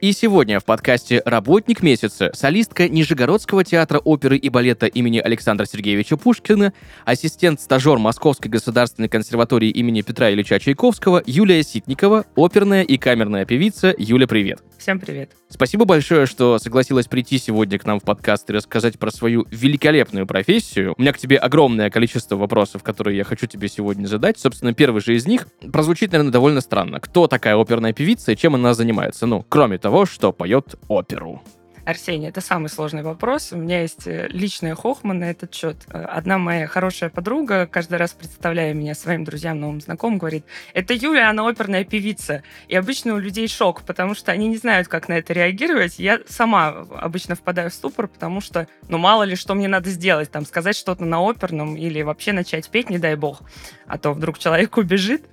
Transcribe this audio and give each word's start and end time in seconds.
и 0.00 0.12
сегодня 0.12 0.60
в 0.60 0.64
подкасте 0.64 1.22
«Работник 1.24 1.82
месяца» 1.82 2.30
солистка 2.34 2.88
Нижегородского 2.88 3.64
театра 3.64 3.98
оперы 3.98 4.36
и 4.36 4.48
балета 4.48 4.86
имени 4.86 5.18
Александра 5.18 5.66
Сергеевича 5.66 6.16
Пушкина, 6.16 6.72
ассистент-стажер 7.04 7.98
Московской 7.98 8.50
государственной 8.50 9.08
консерватории 9.08 9.70
имени 9.70 10.02
Петра 10.02 10.30
Ильича 10.30 10.60
Чайковского 10.60 11.22
Юлия 11.26 11.62
Ситникова, 11.62 12.26
оперная 12.36 12.82
и 12.82 12.96
камерная 12.96 13.44
певица. 13.44 13.94
Юля, 13.98 14.26
привет! 14.26 14.60
Всем 14.78 15.00
привет. 15.00 15.32
Спасибо 15.48 15.86
большое, 15.86 16.26
что 16.26 16.58
согласилась 16.58 17.08
прийти 17.08 17.38
сегодня 17.38 17.80
к 17.80 17.84
нам 17.84 17.98
в 17.98 18.04
подкаст 18.04 18.48
и 18.48 18.52
рассказать 18.52 18.96
про 18.96 19.10
свою 19.10 19.44
великолепную 19.50 20.24
профессию. 20.24 20.94
У 20.96 21.00
меня 21.00 21.12
к 21.12 21.18
тебе 21.18 21.36
огромное 21.36 21.90
количество 21.90 22.36
вопросов, 22.36 22.84
которые 22.84 23.16
я 23.16 23.24
хочу 23.24 23.46
тебе 23.46 23.68
сегодня 23.68 24.06
задать. 24.06 24.38
Собственно, 24.38 24.72
первый 24.74 25.02
же 25.02 25.16
из 25.16 25.26
них 25.26 25.48
прозвучит, 25.72 26.12
наверное, 26.12 26.30
довольно 26.30 26.60
странно. 26.60 27.00
Кто 27.00 27.26
такая 27.26 27.56
оперная 27.56 27.92
певица 27.92 28.32
и 28.32 28.36
чем 28.36 28.54
она 28.54 28.72
занимается? 28.72 29.26
Ну, 29.26 29.44
кроме 29.48 29.78
того, 29.78 29.87
что 30.06 30.32
поет 30.32 30.76
оперу. 30.88 31.42
Арсений, 31.88 32.28
это 32.28 32.42
самый 32.42 32.68
сложный 32.68 33.02
вопрос. 33.02 33.50
У 33.50 33.56
меня 33.56 33.80
есть 33.80 34.06
э, 34.06 34.28
личная 34.28 34.74
хохма 34.74 35.14
на 35.14 35.30
этот 35.30 35.54
счет. 35.54 35.86
Э, 35.88 36.02
одна 36.02 36.36
моя 36.36 36.66
хорошая 36.66 37.08
подруга, 37.08 37.66
каждый 37.66 37.96
раз 37.96 38.12
представляя 38.12 38.74
меня 38.74 38.94
своим 38.94 39.24
друзьям, 39.24 39.58
новым 39.58 39.80
знакомым, 39.80 40.18
говорит, 40.18 40.44
это 40.74 40.92
Юля, 40.92 41.30
она 41.30 41.48
оперная 41.48 41.84
певица. 41.84 42.42
И 42.68 42.76
обычно 42.76 43.14
у 43.14 43.18
людей 43.18 43.48
шок, 43.48 43.84
потому 43.84 44.14
что 44.14 44.32
они 44.32 44.48
не 44.48 44.58
знают, 44.58 44.86
как 44.86 45.08
на 45.08 45.14
это 45.14 45.32
реагировать. 45.32 45.98
Я 45.98 46.20
сама 46.28 46.68
обычно 46.68 47.36
впадаю 47.36 47.70
в 47.70 47.74
ступор, 47.74 48.06
потому 48.06 48.42
что, 48.42 48.68
ну, 48.88 48.98
мало 48.98 49.22
ли, 49.22 49.34
что 49.34 49.54
мне 49.54 49.66
надо 49.66 49.88
сделать, 49.88 50.30
там, 50.30 50.44
сказать 50.44 50.76
что-то 50.76 51.06
на 51.06 51.26
оперном 51.26 51.74
или 51.74 52.02
вообще 52.02 52.32
начать 52.34 52.68
петь, 52.68 52.90
не 52.90 52.98
дай 52.98 53.16
бог, 53.16 53.40
а 53.86 53.96
то 53.96 54.12
вдруг 54.12 54.38
человек 54.38 54.76
убежит. 54.76 55.24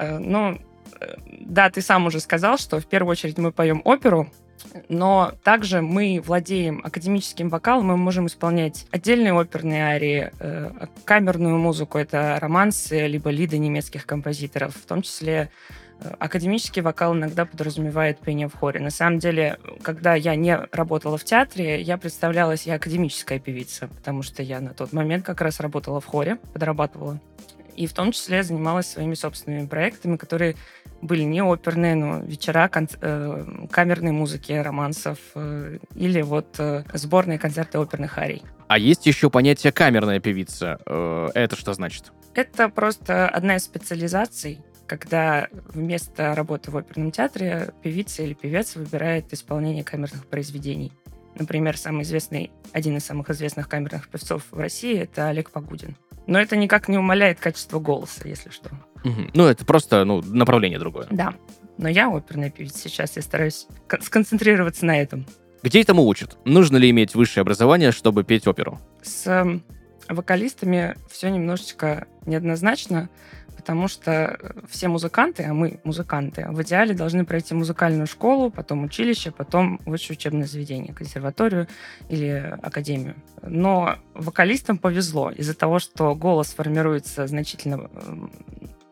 Э, 0.00 0.18
но 0.18 0.58
да, 1.26 1.70
ты 1.70 1.82
сам 1.82 2.06
уже 2.06 2.20
сказал, 2.20 2.58
что 2.58 2.80
в 2.80 2.86
первую 2.86 3.12
очередь 3.12 3.38
мы 3.38 3.52
поем 3.52 3.82
оперу, 3.84 4.28
но 4.88 5.32
также 5.42 5.82
мы 5.82 6.22
владеем 6.24 6.80
академическим 6.84 7.48
вокалом, 7.48 7.86
мы 7.86 7.96
можем 7.96 8.26
исполнять 8.26 8.86
отдельные 8.90 9.32
оперные 9.32 9.84
арии, 9.84 10.32
э, 10.38 10.86
камерную 11.04 11.58
музыку, 11.58 11.98
это 11.98 12.38
романсы, 12.40 13.06
либо 13.06 13.30
лиды 13.30 13.58
немецких 13.58 14.06
композиторов, 14.06 14.74
в 14.76 14.86
том 14.86 15.02
числе 15.02 15.50
э, 16.00 16.10
академический 16.18 16.82
вокал 16.82 17.14
иногда 17.14 17.44
подразумевает 17.44 18.18
пение 18.20 18.48
в 18.48 18.54
хоре. 18.54 18.80
На 18.80 18.90
самом 18.90 19.18
деле, 19.18 19.58
когда 19.82 20.14
я 20.14 20.36
не 20.36 20.56
работала 20.72 21.18
в 21.18 21.24
театре, 21.24 21.80
я 21.80 21.98
представлялась, 21.98 22.66
я 22.66 22.74
академическая 22.74 23.38
певица, 23.38 23.88
потому 23.88 24.22
что 24.22 24.42
я 24.42 24.60
на 24.60 24.74
тот 24.74 24.92
момент 24.92 25.24
как 25.24 25.40
раз 25.40 25.60
работала 25.60 26.00
в 26.00 26.06
хоре, 26.06 26.36
подрабатывала. 26.52 27.20
И 27.74 27.86
в 27.86 27.94
том 27.94 28.12
числе 28.12 28.42
занималась 28.42 28.86
своими 28.86 29.14
собственными 29.14 29.66
проектами, 29.66 30.16
которые 30.16 30.56
были 31.02 31.22
не 31.22 31.42
оперные, 31.42 31.94
но 31.94 32.20
вечера 32.20 32.68
кон- 32.68 32.88
э, 33.00 33.66
камерной 33.70 34.12
музыки, 34.12 34.52
романсов 34.52 35.18
э, 35.34 35.78
или 35.94 36.22
вот 36.22 36.54
э, 36.58 36.84
сборные 36.94 37.38
концерты 37.38 37.78
оперных 37.78 38.16
арий. 38.18 38.42
А 38.68 38.78
есть 38.78 39.04
еще 39.06 39.28
понятие 39.28 39.72
камерная 39.72 40.20
певица. 40.20 40.78
Э, 40.86 41.28
это 41.34 41.56
что 41.56 41.74
значит? 41.74 42.12
Это 42.34 42.68
просто 42.68 43.28
одна 43.28 43.56
из 43.56 43.64
специализаций, 43.64 44.60
когда 44.86 45.48
вместо 45.74 46.34
работы 46.34 46.70
в 46.70 46.76
оперном 46.76 47.10
театре 47.10 47.74
певица 47.82 48.22
или 48.22 48.34
певец 48.34 48.76
выбирает 48.76 49.32
исполнение 49.32 49.84
камерных 49.84 50.26
произведений. 50.26 50.92
Например, 51.34 51.76
самый 51.76 52.02
известный, 52.02 52.50
один 52.72 52.96
из 52.96 53.04
самых 53.04 53.30
известных 53.30 53.68
камерных 53.68 54.08
певцов 54.08 54.44
в 54.50 54.58
России– 54.58 54.98
это 55.00 55.28
Олег 55.28 55.50
Погудин. 55.50 55.96
Но 56.26 56.38
это 56.40 56.56
никак 56.56 56.88
не 56.88 56.98
умаляет 56.98 57.40
качество 57.40 57.78
голоса, 57.78 58.28
если 58.28 58.50
что. 58.50 58.70
Угу. 59.04 59.30
Ну, 59.34 59.46
это 59.46 59.64
просто 59.64 60.04
ну, 60.04 60.22
направление 60.22 60.78
другое. 60.78 61.06
Да. 61.10 61.34
Но 61.78 61.88
я 61.88 62.08
оперная 62.08 62.50
певица 62.50 62.78
сейчас, 62.78 63.16
я 63.16 63.22
стараюсь 63.22 63.66
сконцентрироваться 64.00 64.86
на 64.86 65.00
этом. 65.00 65.26
Где 65.62 65.80
этому 65.80 66.04
учат? 66.06 66.38
Нужно 66.44 66.76
ли 66.76 66.90
иметь 66.90 67.14
высшее 67.14 67.42
образование, 67.42 67.92
чтобы 67.92 68.24
петь 68.24 68.46
оперу? 68.46 68.80
С 69.02 69.26
эм, 69.26 69.62
вокалистами 70.08 70.96
все 71.10 71.30
немножечко 71.30 72.06
неоднозначно 72.26 73.08
потому 73.62 73.86
что 73.86 74.10
э, 74.10 74.52
все 74.68 74.88
музыканты, 74.88 75.44
а 75.44 75.54
мы 75.54 75.78
музыканты, 75.84 76.48
в 76.50 76.60
идеале 76.62 76.94
должны 76.94 77.24
пройти 77.24 77.54
музыкальную 77.54 78.08
школу, 78.08 78.50
потом 78.50 78.82
училище, 78.82 79.30
потом 79.30 79.80
высшее 79.86 80.16
учебное 80.16 80.48
заведение, 80.48 80.92
консерваторию 80.92 81.68
или 82.08 82.58
академию. 82.60 83.14
Но 83.40 83.98
вокалистам 84.14 84.78
повезло 84.78 85.30
из-за 85.30 85.54
того, 85.54 85.78
что 85.78 86.16
голос 86.16 86.48
формируется 86.48 87.28
значительно 87.28 87.88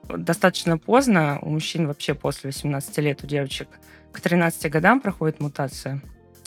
достаточно 0.09 0.79
поздно, 0.79 1.41
у 1.43 1.51
мужчин 1.51 1.89
вообще 1.89 2.15
после 2.15 2.51
18 2.51 2.99
лет, 2.99 3.25
у 3.25 3.27
девочек 3.27 3.69
к 4.13 4.21
13 4.21 4.71
годам 4.71 5.01
проходит 5.01 5.41
мутация 5.41 6.01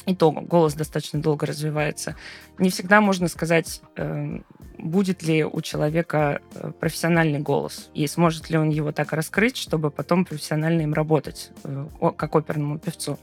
и 0.06 0.16
то 0.16 0.32
голос 0.32 0.74
достаточно 0.74 1.22
долго 1.22 1.46
развивается. 1.46 2.16
Не 2.58 2.70
всегда 2.70 3.02
можно 3.02 3.28
сказать, 3.28 3.82
э, 3.96 4.40
будет 4.84 5.24
ли 5.24 5.46
у 5.46 5.62
человека 5.62 6.42
э, 6.56 6.72
профессиональный 6.80 7.40
голос, 7.40 7.90
и 7.94 8.06
сможет 8.06 8.50
ли 8.50 8.58
он 8.58 8.70
его 8.70 8.92
так 8.92 9.14
раскрыть, 9.14 9.56
чтобы 9.58 9.90
потом 9.90 10.26
профессионально 10.26 10.82
им 10.82 10.94
работать, 10.94 11.52
э, 11.64 11.88
как 12.18 12.36
оперному 12.36 12.78
певцу. 12.78 13.18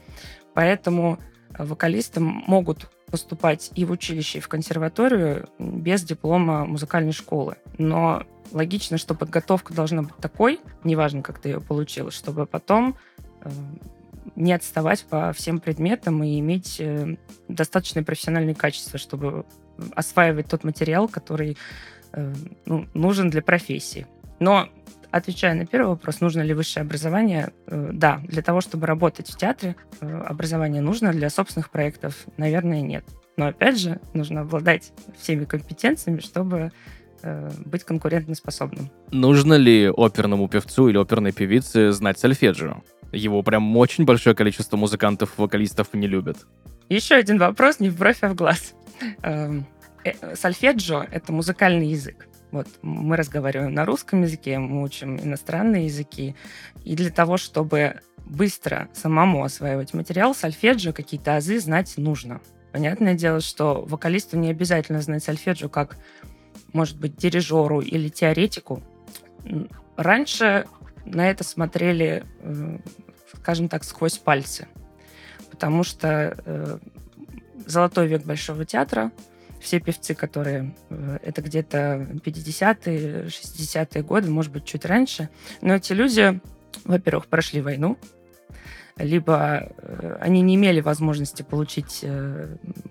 Поэтому 0.53 1.19
вокалисты 1.57 2.19
могут 2.19 2.89
поступать 3.05 3.71
и 3.75 3.85
в 3.85 3.91
училище, 3.91 4.39
и 4.39 4.41
в 4.41 4.47
консерваторию 4.47 5.49
без 5.59 6.01
диплома 6.03 6.65
музыкальной 6.65 7.11
школы. 7.11 7.57
Но 7.77 8.23
логично, 8.51 8.97
что 8.97 9.13
подготовка 9.13 9.73
должна 9.73 10.01
быть 10.01 10.15
такой, 10.17 10.59
неважно, 10.83 11.21
как 11.21 11.39
ты 11.39 11.49
ее 11.49 11.61
получил, 11.61 12.09
чтобы 12.09 12.45
потом 12.45 12.95
не 14.35 14.53
отставать 14.53 15.03
по 15.05 15.33
всем 15.33 15.59
предметам 15.59 16.23
и 16.23 16.39
иметь 16.39 16.77
э, 16.79 17.17
достаточное 17.47 18.03
профессиональное 18.03 18.55
качество, 18.55 18.97
чтобы 18.97 19.45
осваивать 19.95 20.47
тот 20.47 20.63
материал, 20.63 21.07
который 21.07 21.57
э, 22.13 22.33
ну, 22.65 22.87
нужен 22.93 23.29
для 23.29 23.41
профессии. 23.41 24.07
Но 24.39 24.69
отвечая 25.11 25.53
на 25.53 25.65
первый 25.65 25.89
вопрос, 25.89 26.21
нужно 26.21 26.41
ли 26.41 26.53
высшее 26.53 26.83
образование, 26.83 27.51
э, 27.67 27.89
да, 27.93 28.21
для 28.23 28.41
того, 28.41 28.61
чтобы 28.61 28.87
работать 28.87 29.29
в 29.29 29.37
театре, 29.37 29.75
образование 29.99 30.81
нужно, 30.81 31.11
для 31.11 31.29
собственных 31.29 31.69
проектов, 31.69 32.25
наверное, 32.37 32.81
нет. 32.81 33.05
Но 33.37 33.47
опять 33.47 33.79
же, 33.79 33.99
нужно 34.13 34.41
обладать 34.41 34.91
всеми 35.19 35.45
компетенциями, 35.45 36.19
чтобы 36.19 36.71
быть 37.65 37.83
конкурентоспособным. 37.83 38.89
Нужно 39.11 39.53
ли 39.53 39.87
оперному 39.87 40.47
певцу 40.47 40.89
или 40.89 40.97
оперной 40.97 41.31
певице 41.31 41.91
знать 41.91 42.17
сольфеджио? 42.17 42.81
Его 43.11 43.43
прям 43.43 43.75
очень 43.77 44.05
большое 44.05 44.35
количество 44.35 44.77
музыкантов, 44.77 45.37
вокалистов 45.37 45.93
не 45.93 46.07
любят. 46.07 46.37
Еще 46.89 47.15
один 47.15 47.37
вопрос, 47.37 47.79
не 47.79 47.89
в 47.89 47.97
бровь, 47.97 48.17
а 48.21 48.29
в 48.29 48.35
глаз. 48.35 48.73
Эм, 49.23 49.65
э, 50.03 50.35
сольфеджио— 50.35 51.05
это 51.11 51.33
музыкальный 51.33 51.87
язык. 51.87 52.27
Вот 52.51 52.67
мы 52.81 53.15
разговариваем 53.15 53.73
на 53.73 53.85
русском 53.85 54.23
языке, 54.23 54.59
мы 54.59 54.83
учим 54.83 55.17
иностранные 55.17 55.85
языки. 55.85 56.35
И 56.83 56.95
для 56.95 57.09
того, 57.09 57.37
чтобы 57.37 58.01
быстро 58.25 58.89
самому 58.93 59.43
осваивать 59.43 59.93
материал, 59.93 60.35
сольфеджио 60.35 60.93
какие-то 60.93 61.37
азы 61.37 61.59
знать 61.59 61.93
нужно. 61.97 62.41
Понятное 62.71 63.15
дело, 63.15 63.41
что 63.41 63.83
вокалисту 63.85 64.37
не 64.37 64.49
обязательно 64.49 65.01
знать 65.01 65.23
сольфеджио 65.23 65.69
как, 65.69 65.97
может 66.73 66.99
быть, 66.99 67.15
дирижеру 67.17 67.81
или 67.81 68.09
теоретику. 68.09 68.81
Раньше 69.97 70.65
на 71.05 71.29
это 71.29 71.43
смотрели, 71.43 72.23
э, 72.39 72.77
скажем 73.35 73.69
так, 73.69 73.83
сквозь 73.83 74.17
пальцы. 74.17 74.67
Потому 75.49 75.83
что 75.83 76.37
э, 76.45 76.77
золотой 77.65 78.07
век 78.07 78.23
Большого 78.23 78.65
театра, 78.65 79.11
все 79.59 79.79
певцы, 79.79 80.15
которые... 80.15 80.75
Э, 80.89 81.19
это 81.21 81.41
где-то 81.41 82.07
50-е, 82.23 83.25
60-е 83.27 84.03
годы, 84.03 84.29
может 84.29 84.51
быть, 84.51 84.65
чуть 84.65 84.85
раньше. 84.85 85.29
Но 85.61 85.75
эти 85.75 85.93
люди, 85.93 86.39
во-первых, 86.83 87.27
прошли 87.27 87.61
войну, 87.61 87.97
либо 88.97 89.71
они 90.19 90.41
не 90.41 90.55
имели 90.55 90.81
возможности 90.81 91.43
получить 91.43 92.05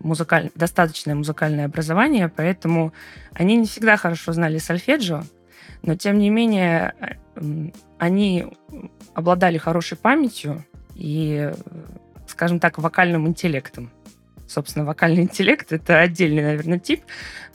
музыкаль... 0.01 0.51
достаточное 0.55 1.15
музыкальное 1.15 1.67
образование, 1.67 2.29
поэтому 2.29 2.93
они 3.33 3.57
не 3.57 3.67
всегда 3.67 3.97
хорошо 3.97 4.33
знали 4.33 4.59
сольфеджио, 4.59 5.23
но 5.83 5.95
тем 5.97 6.19
не 6.19 6.31
менее 6.31 6.95
они 7.99 8.47
обладали 9.15 9.59
хорошей 9.59 9.97
памятью 9.97 10.65
и, 10.95 11.53
скажем 12.27 12.61
так, 12.61 12.79
вокальным 12.79 13.27
интеллектом. 13.27 13.91
Собственно, 14.51 14.85
вокальный 14.85 15.23
интеллект— 15.23 15.67
это 15.73 16.01
отдельный, 16.01 16.43
наверное, 16.43 16.79
тип. 16.79 17.03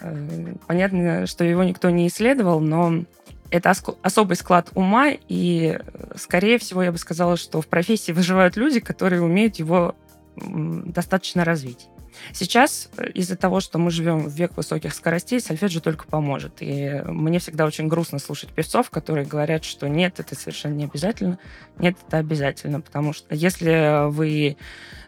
Э, 0.01 0.55
понятно, 0.65 1.27
что 1.27 1.43
его 1.43 1.63
никто 1.63 1.89
не 1.89 2.07
исследовал, 2.07 2.61
но 2.61 3.03
это 3.51 3.73
особый 4.01 4.37
склад 4.37 4.69
ума, 4.73 5.11
и, 5.27 5.79
скорее 6.15 6.57
всего, 6.57 6.81
я 6.83 6.91
бы 6.91 6.97
сказала, 6.97 7.37
что 7.37 7.61
в 7.61 7.67
профессии 7.67 8.11
выживают 8.11 8.57
люди, 8.57 8.79
которые 8.79 9.21
умеют 9.21 9.57
его 9.57 9.95
достаточно 10.35 11.45
развить. 11.45 11.87
Сейчас 12.31 12.89
э, 12.97 13.09
из-за 13.09 13.35
того, 13.35 13.59
что 13.59 13.77
мы 13.77 13.91
живем 13.91 14.19
в 14.19 14.33
век 14.33 14.55
высоких 14.55 14.93
скоростей, 14.93 15.41
сольфеджио 15.41 15.81
только 15.81 16.05
поможет. 16.05 16.53
И 16.61 17.01
мне 17.05 17.39
всегда 17.39 17.65
очень 17.65 17.89
грустно 17.89 18.19
слушать 18.19 18.51
певцов, 18.51 18.89
которые 18.89 19.25
говорят, 19.25 19.65
что 19.65 19.87
нет, 19.89 20.19
это 20.21 20.33
совершенно 20.33 20.75
не 20.75 20.85
обязательно. 20.85 21.39
Нет, 21.77 21.97
это 22.07 22.17
обязательно, 22.17 22.79
потому 22.79 23.11
что 23.11 23.35
если 23.35 24.09
вы 24.09 24.55
Э, 24.55 25.04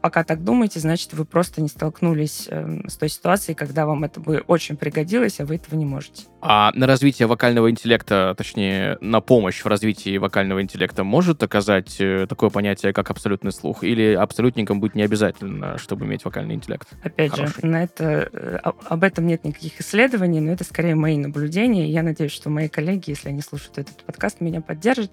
пока 0.00 0.24
так 0.24 0.42
думаете, 0.42 0.80
значит, 0.80 1.12
вы 1.12 1.24
просто 1.24 1.60
не 1.60 1.68
столкнулись 1.68 2.48
эм, 2.50 2.88
с 2.88 2.96
той 2.96 3.08
ситуацией, 3.08 3.54
когда 3.54 3.86
вам 3.86 4.04
это 4.04 4.20
бы 4.20 4.42
очень 4.46 4.76
пригодилось, 4.76 5.38
а 5.40 5.46
вы 5.46 5.56
этого 5.56 5.76
не 5.76 5.84
можете. 5.84 6.24
А 6.40 6.72
на 6.74 6.86
развитие 6.86 7.28
вокального 7.28 7.70
интеллекта, 7.70 8.34
точнее, 8.36 8.98
на 9.00 9.20
помощь 9.20 9.64
в 9.64 9.66
развитии 9.66 10.18
вокального 10.18 10.62
интеллекта 10.62 11.04
может 11.04 11.42
оказать 11.42 11.96
э, 12.00 12.26
такое 12.28 12.50
понятие, 12.50 12.92
как 12.92 13.10
абсолютный 13.10 13.52
слух? 13.52 13.84
Или 13.84 14.14
абсолютником 14.14 14.80
быть 14.80 14.94
не 14.94 15.02
обязательно, 15.02 15.78
чтобы 15.78 16.06
иметь 16.06 16.24
вокальный 16.24 16.54
интеллект? 16.54 16.88
Опять 17.02 17.30
Хороший? 17.30 17.60
же, 17.62 17.66
на 17.66 17.84
это, 17.84 18.28
э, 18.32 18.56
об 18.62 19.02
этом 19.04 19.26
нет 19.26 19.44
никаких 19.44 19.80
исследований, 19.80 20.40
но 20.40 20.52
это 20.52 20.64
скорее 20.64 20.94
мои 20.94 21.16
наблюдения. 21.16 21.88
Я 21.88 22.02
надеюсь, 22.02 22.32
что 22.32 22.50
мои 22.50 22.68
коллеги, 22.68 23.10
если 23.10 23.28
они 23.28 23.42
слушают 23.42 23.78
этот 23.78 24.04
подкаст, 24.04 24.40
меня 24.40 24.60
поддержат. 24.60 25.12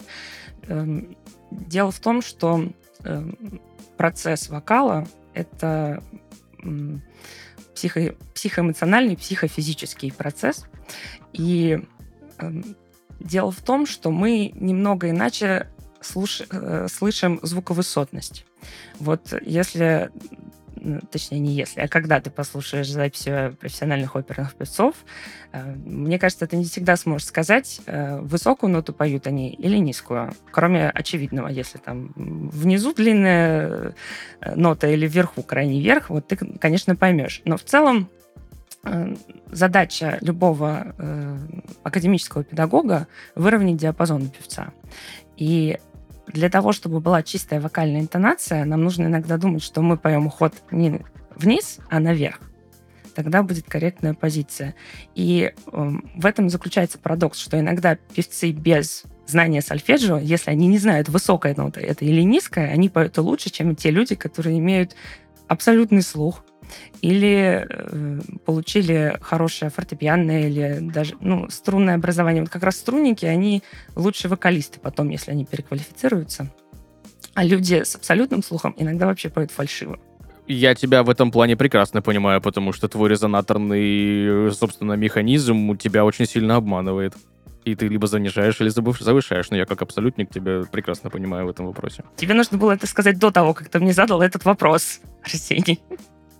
Эм, 0.67 1.15
дело 1.51 1.91
в 1.91 1.99
том, 1.99 2.21
что 2.21 2.63
эм, 3.03 3.61
процесс 3.97 4.49
вокала— 4.49 5.07
это 5.33 6.03
психо, 7.75 8.15
психоэмоциональный, 8.33 9.17
психофизический 9.17 10.11
процесс. 10.11 10.65
И 11.33 11.81
э, 12.39 12.51
дело 13.19 13.51
в 13.51 13.61
том, 13.61 13.85
что 13.85 14.11
мы 14.11 14.51
немного 14.55 15.09
иначе 15.09 15.69
слуш... 16.01 16.41
э, 16.49 16.87
слышим 16.89 17.39
звуковысотность. 17.41 18.45
Вот 18.99 19.33
если 19.41 20.11
точнее, 21.11 21.39
не 21.39 21.51
если, 21.53 21.81
а 21.81 21.87
когда 21.87 22.19
ты 22.19 22.29
послушаешь 22.29 22.89
записи 22.89 23.55
профессиональных 23.59 24.15
оперных 24.15 24.53
певцов, 24.55 24.95
э, 25.51 25.75
мне 25.75 26.19
кажется, 26.19 26.47
ты 26.47 26.57
не 26.57 26.65
всегда 26.65 26.95
сможешь 26.95 27.27
сказать, 27.27 27.81
э, 27.85 28.19
высокую 28.19 28.71
ноту 28.71 28.93
поют 28.93 29.27
они 29.27 29.49
или 29.49 29.77
низкую, 29.77 30.33
кроме 30.51 30.89
очевидного, 30.89 31.47
если 31.47 31.77
там 31.77 32.13
внизу 32.15 32.93
длинная 32.93 33.95
э, 34.41 34.55
нота 34.55 34.87
или 34.87 35.07
вверху 35.07 35.43
крайний 35.43 35.81
верх, 35.81 36.09
вот 36.09 36.27
ты, 36.27 36.35
конечно, 36.35 36.95
поймешь. 36.95 37.41
Но 37.45 37.57
в 37.57 37.63
целом 37.63 38.09
задача 39.49 40.17
любого 40.19 40.93
академического 41.83 42.43
педагога 42.43 43.07
выровнять 43.33 43.77
диапазон 43.77 44.27
певца. 44.27 44.73
И 45.37 45.79
для 46.33 46.49
того, 46.49 46.71
чтобы 46.73 46.99
была 46.99 47.23
чистая 47.23 47.61
вокальная 47.61 48.01
интонация, 48.01 48.65
нам 48.65 48.83
нужно 48.83 49.05
иногда 49.05 49.37
думать, 49.37 49.63
что 49.63 49.81
мы 49.81 49.97
поем 49.97 50.27
уход 50.27 50.53
не 50.71 51.01
вниз, 51.35 51.77
а 51.89 51.99
наверх. 51.99 52.39
Тогда 53.15 53.43
будет 53.43 53.65
корректная 53.65 54.15
позиция. 54.15 54.73
И 55.13 55.53
э, 55.53 55.91
в 56.15 56.25
этом 56.25 56.49
заключается 56.49 56.97
парадокс, 56.97 57.37
что 57.37 57.59
иногда 57.59 57.95
певцы 57.95 58.51
без 58.51 59.03
знания 59.27 59.61
сольфеджио, 59.61 60.17
если 60.17 60.49
они 60.49 60.67
не 60.67 60.79
знают, 60.79 61.09
высокая 61.09 61.53
нота 61.55 61.79
это 61.79 62.03
или 62.03 62.21
низкая, 62.21 62.71
они 62.71 62.89
поют 62.89 63.17
лучше, 63.19 63.51
чем 63.51 63.75
те 63.75 63.91
люди, 63.91 64.15
которые 64.15 64.57
имеют 64.57 64.95
абсолютный 65.47 66.01
слух, 66.01 66.43
или 67.01 67.67
э, 67.69 68.19
получили 68.45 69.17
хорошее 69.21 69.69
фортепианное 69.71 70.47
или 70.47 70.79
даже 70.81 71.15
ну, 71.19 71.49
струнное 71.49 71.95
образование. 71.95 72.41
Вот 72.41 72.49
как 72.49 72.63
раз 72.63 72.77
струнники, 72.77 73.25
они 73.25 73.61
лучшие 73.95 74.29
вокалисты 74.29 74.79
потом, 74.79 75.09
если 75.09 75.31
они 75.31 75.45
переквалифицируются. 75.45 76.49
А 77.33 77.43
люди 77.43 77.83
с 77.83 77.95
абсолютным 77.95 78.43
слухом 78.43 78.75
иногда 78.77 79.07
вообще 79.07 79.29
поют 79.29 79.51
фальшиво. 79.51 79.99
Я 80.47 80.75
тебя 80.75 81.03
в 81.03 81.09
этом 81.09 81.31
плане 81.31 81.55
прекрасно 81.55 82.01
понимаю, 82.01 82.41
потому 82.41 82.73
что 82.73 82.87
твой 82.87 83.09
резонаторный, 83.09 84.51
собственно, 84.53 84.93
механизм 84.93 85.69
у 85.69 85.75
тебя 85.75 86.03
очень 86.03 86.25
сильно 86.25 86.57
обманывает. 86.57 87.13
И 87.63 87.75
ты 87.75 87.87
либо 87.87 88.07
занижаешь, 88.07 88.59
или 88.59 88.67
завышаешь. 88.67 89.49
Но 89.49 89.57
я 89.57 89.65
как 89.65 89.81
абсолютник 89.81 90.29
тебя 90.29 90.63
прекрасно 90.69 91.09
понимаю 91.09 91.47
в 91.47 91.49
этом 91.49 91.65
вопросе. 91.67 92.03
Тебе 92.17 92.33
нужно 92.33 92.57
было 92.57 92.73
это 92.73 92.87
сказать 92.87 93.17
до 93.17 93.31
того, 93.31 93.53
как 93.53 93.69
ты 93.69 93.79
мне 93.79 93.93
задал 93.93 94.21
этот 94.21 94.43
вопрос, 94.43 94.99
Арсений 95.23 95.81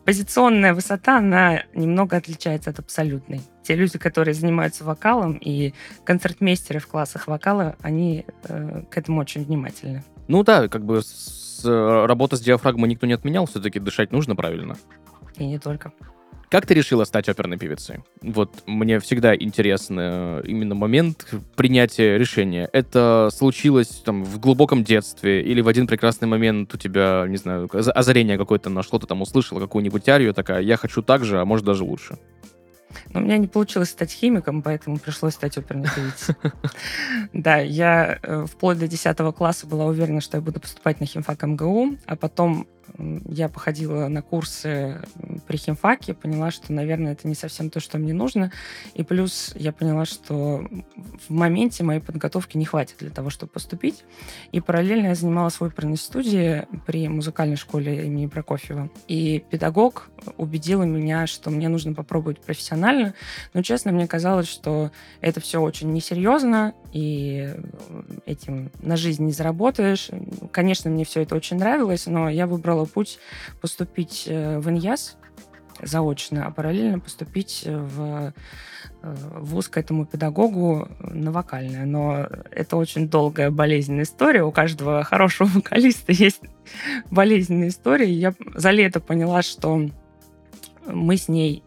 позиционная 0.06 0.74
высота, 0.74 1.18
она 1.18 1.64
немного 1.74 2.18
отличается 2.18 2.70
от 2.70 2.80
абсолютной. 2.80 3.42
Те 3.64 3.76
люди, 3.76 3.98
которые 3.98 4.34
занимаются 4.34 4.84
вокалом 4.84 5.38
и 5.38 5.74
концертмейстеры 6.04 6.80
в 6.80 6.88
классах 6.88 7.28
вокала, 7.28 7.76
они 7.82 8.26
э, 8.44 8.84
к 8.90 8.98
этому 8.98 9.22
очень 9.22 9.46
внимательны. 9.46 10.04
Ну 10.28 10.44
да, 10.44 10.68
как 10.68 10.84
бы 10.86 11.02
с, 11.02 11.62
э, 11.66 12.06
работа 12.06 12.36
с 12.36 12.42
диафрагмой 12.42 12.90
никто 12.90 13.08
не 13.08 13.14
отменял, 13.14 13.46
все-таки 13.46 13.80
дышать 13.80 14.12
нужно 14.12 14.36
правильно. 14.36 14.76
И 15.38 15.46
не 15.46 15.60
только. 15.60 15.94
Как 16.54 16.68
ты 16.68 16.76
решила 16.76 17.04
стать 17.06 17.28
оперной 17.30 17.58
певицей? 17.58 18.04
Вот 18.22 18.62
мне 18.68 19.00
всегда 19.00 19.36
интересно 19.36 20.42
э, 20.44 20.44
именно 20.46 20.76
момент 20.76 21.26
принятия 21.56 22.20
решения. 22.20 22.70
Это 22.72 23.30
случилось 23.34 23.88
там 24.06 24.24
в 24.24 24.40
глубоком 24.40 24.84
детстве 24.84 25.42
или 25.42 25.62
в 25.62 25.68
один 25.68 25.88
прекрасный 25.88 26.28
момент 26.28 26.72
у 26.72 26.78
тебя, 26.78 27.26
не 27.28 27.38
знаю, 27.38 27.68
озарение 27.74 28.38
какое-то 28.38 28.70
нашло, 28.70 29.00
ты 29.00 29.08
там 29.08 29.24
услышала 29.24 29.60
какую-нибудь 29.60 30.08
арию, 30.08 30.32
такая, 30.36 30.62
я 30.62 30.78
хочу 30.78 31.02
так 31.02 31.26
же, 31.26 31.42
а 31.42 31.46
может 31.46 31.66
даже 31.66 31.84
лучше. 31.84 32.20
Но 33.14 33.22
у 33.22 33.24
меня 33.24 33.40
не 33.40 33.48
получилось 33.48 33.90
стать 33.90 34.12
химиком, 34.12 34.62
поэтому 34.62 35.00
пришлось 35.00 35.34
стать 35.34 35.58
оперной 35.58 35.88
певицей. 35.96 36.36
Да, 37.34 37.58
я 37.58 38.20
э, 38.22 38.46
вплоть 38.46 38.78
до 38.78 38.88
10 38.88 39.18
класса 39.36 39.66
была 39.66 39.86
уверена, 39.86 40.22
что 40.22 40.38
я 40.38 40.42
буду 40.42 40.60
поступать 40.60 41.00
на 41.00 41.08
химфак 41.08 41.42
МГУ, 41.42 41.98
а 42.06 42.16
потом 42.16 42.68
я 42.98 43.50
походила 43.50 44.08
на 44.08 44.22
курсы 44.22 45.02
при 45.48 45.58
химфаке, 45.58 46.14
поняла, 46.14 46.52
что, 46.52 46.72
наверное, 46.74 47.14
это 47.14 47.28
не 47.28 47.36
совсем 47.36 47.70
то, 47.70 47.80
что 47.80 47.98
мне 47.98 48.14
нужно. 48.14 48.52
И 48.94 49.04
плюс 49.04 49.54
я 49.56 49.72
поняла, 49.72 50.06
что 50.06 50.68
в 51.28 51.30
моменте 51.30 51.84
моей 51.84 52.00
подготовки 52.00 52.58
не 52.58 52.66
хватит 52.66 52.98
для 53.00 53.10
того, 53.10 53.30
чтобы 53.30 53.52
поступить. 53.52 54.04
И 54.52 54.60
параллельно 54.62 55.08
я 55.08 55.16
занималась 55.16 55.60
в 55.60 55.64
оперной 55.64 55.98
студии 55.98 56.68
при 56.86 57.08
музыкальной 57.08 57.56
школе 57.56 58.06
имени 58.06 58.28
Прокофьева. 58.28 58.90
И 59.08 59.44
педагог 59.50 60.10
убедила 60.38 60.84
меня, 60.84 61.28
что 61.28 61.50
мне 61.50 61.70
нужно 61.70 61.94
попробовать 61.94 62.40
профессионально. 62.40 63.14
Но, 63.54 63.62
честно, 63.62 63.92
мне 63.92 64.08
казалось, 64.08 64.48
что 64.48 64.92
это 65.22 65.40
все 65.40 65.62
очень 65.62 65.92
несерьезно, 65.92 66.74
и 66.92 67.54
этим 68.26 68.72
на 68.82 68.98
жизнь 68.98 69.26
не 69.26 69.32
заработаешь. 69.32 70.10
Конечно, 70.52 70.90
мне 70.90 71.06
все 71.06 71.22
это 71.22 71.36
очень 71.36 71.58
нравилось, 71.58 72.06
но 72.06 72.30
я 72.30 72.48
выбрала 72.48 72.83
путь 72.86 73.20
поступить 73.62 74.26
э, 74.28 74.60
в 74.60 74.70
ИНЯС 74.70 75.18
заочно, 75.82 76.46
а 76.46 76.52
параллельно 76.52 77.00
поступить 77.00 77.64
в 77.66 78.34
э, 79.02 79.16
вуз 79.40 79.68
к 79.70 79.78
этому 79.78 80.06
педагогу 80.06 80.88
на 81.00 81.32
вокальное. 81.32 81.86
Но 81.86 82.28
это 82.52 82.78
очень 82.78 83.10
долгая 83.10 83.52
болезненная 83.52 84.04
история. 84.04 84.44
У 84.44 84.52
каждого 84.52 85.04
хорошего 85.04 85.48
вокалиста 85.54 86.12
есть 86.12 86.42
болезненная 87.10 87.70
история. 87.70 88.12
Я 88.12 88.34
за 88.54 88.72
лето 88.72 89.00
поняла, 89.00 89.42
что 89.42 89.90
мы 90.86 91.18
с 91.18 91.28
ней 91.28 91.64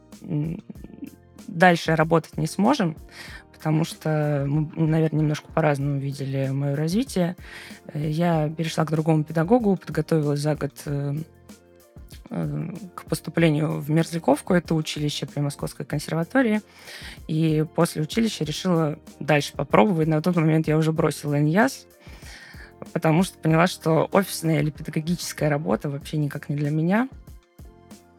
дальше 1.47 1.97
работать 1.97 2.37
не 2.37 2.47
сможем, 2.47 2.97
потому 3.57 3.85
что 3.85 4.45
мы, 4.47 4.71
наверное, 4.77 5.21
немножко 5.21 5.49
по-разному 5.51 5.99
видели 5.99 6.49
мое 6.49 6.77
развитие. 6.77 7.37
Я 7.95 8.51
перешла 8.51 8.85
к 8.85 8.91
другому 8.91 9.25
педагогу, 9.25 9.77
подготовилась 9.77 10.41
за 10.41 10.55
год 10.55 10.73
э, 10.85 11.15
э, 12.31 12.69
к 12.95 13.05
поступлению 13.05 13.81
в 13.81 13.91
Мерзляковку, 13.91 14.53
это 14.53 14.75
училище 14.75 15.27
при 15.27 15.41
Московской 15.41 15.87
консерватории. 15.87 16.61
И 17.29 17.65
после 17.75 18.03
училища 18.03 18.45
решила 18.45 18.99
дальше 19.21 19.55
попробовать. 19.55 20.09
На 20.09 20.21
тот 20.21 20.37
момент 20.37 20.69
я 20.69 20.77
уже 20.77 20.93
бросила 20.93 21.41
ИНЯС, 21.41 21.87
потому 22.93 23.23
что 23.23 23.39
поняла, 23.39 23.67
что 23.67 24.07
офисная 24.13 24.61
или 24.61 24.71
педагогическая 24.71 25.49
работа 25.49 25.89
вообще 25.89 26.19
никак 26.19 26.51
не 26.51 26.57
для 26.57 26.71
меня. 26.71 27.09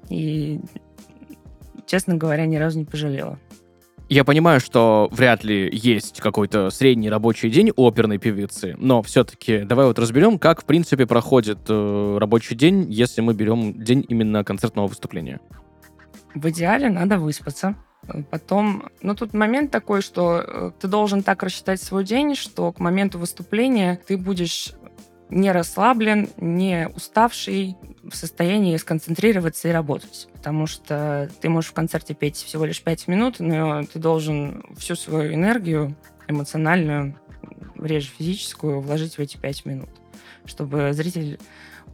И 0.10 0.62
честно 1.86 2.16
говоря, 2.16 2.48
ни 2.48 2.56
разу 2.56 2.80
не 2.80 2.86
пожалела. 2.86 3.38
Я 4.10 4.24
понимаю, 4.24 4.62
что 4.62 5.10
вряд 5.12 5.44
ли 5.44 5.70
есть 5.72 6.22
какой-то 6.22 6.70
средний 6.70 7.10
рабочий 7.10 7.50
день 7.50 7.74
у 7.76 7.86
оперной 7.86 8.18
певицы, 8.18 8.74
но 8.78 9.02
все-таки 9.02 9.60
давай 9.60 9.86
вот 9.86 10.00
разберем, 10.00 10.40
как 10.40 10.62
в 10.62 10.66
принципе 10.66 11.06
проходит 11.06 11.60
э, 11.68 12.18
рабочий 12.18 12.56
день, 12.56 12.86
если 12.90 13.20
мы 13.20 13.34
берем 13.34 13.84
день 13.84 14.06
именно 14.08 14.46
концертного 14.46 14.88
выступления. 14.88 15.42
В 16.34 16.50
идеале 16.50 16.90
надо 16.90 17.20
выспаться. 17.20 17.76
Потом, 18.32 18.86
ну 19.02 19.14
тут 19.14 19.34
момент 19.34 19.72
такой, 19.72 20.02
что 20.02 20.40
э, 20.40 20.72
ты 20.80 20.88
должен 20.88 21.22
так 21.22 21.44
рассчитать 21.44 21.82
свой 21.82 22.06
день, 22.06 22.36
что 22.36 22.72
к 22.72 22.80
моменту 22.80 23.20
выступления 23.20 24.00
ты 24.08 24.18
будешь 24.18 24.72
не 25.30 25.52
расслаблен, 25.52 26.30
не 26.38 26.90
уставший, 26.96 27.76
в 28.04 28.16
состоянии 28.16 28.78
сконцентрироваться 28.78 29.68
и 29.68 29.72
работать. 29.72 30.28
Потому 30.34 30.68
что 30.68 31.30
ты 31.42 31.50
можешь 31.50 31.72
в 31.72 31.74
концерте 31.74 32.14
петь 32.14 32.38
всего 32.38 32.66
лишь 32.66 32.82
пять 32.82 33.08
минут, 33.08 33.40
но 33.40 33.84
ты 33.84 34.00
должен 34.00 34.64
всю 34.78 34.96
свою 34.96 35.34
энергию 35.34 35.96
эмоциональную, 36.28 37.18
реже 37.76 38.10
физическую, 38.18 38.82
вложить 38.82 39.18
в 39.18 39.20
эти 39.20 39.38
пять 39.38 39.66
минут, 39.66 39.90
чтобы 40.46 40.92
зритель 40.94 41.40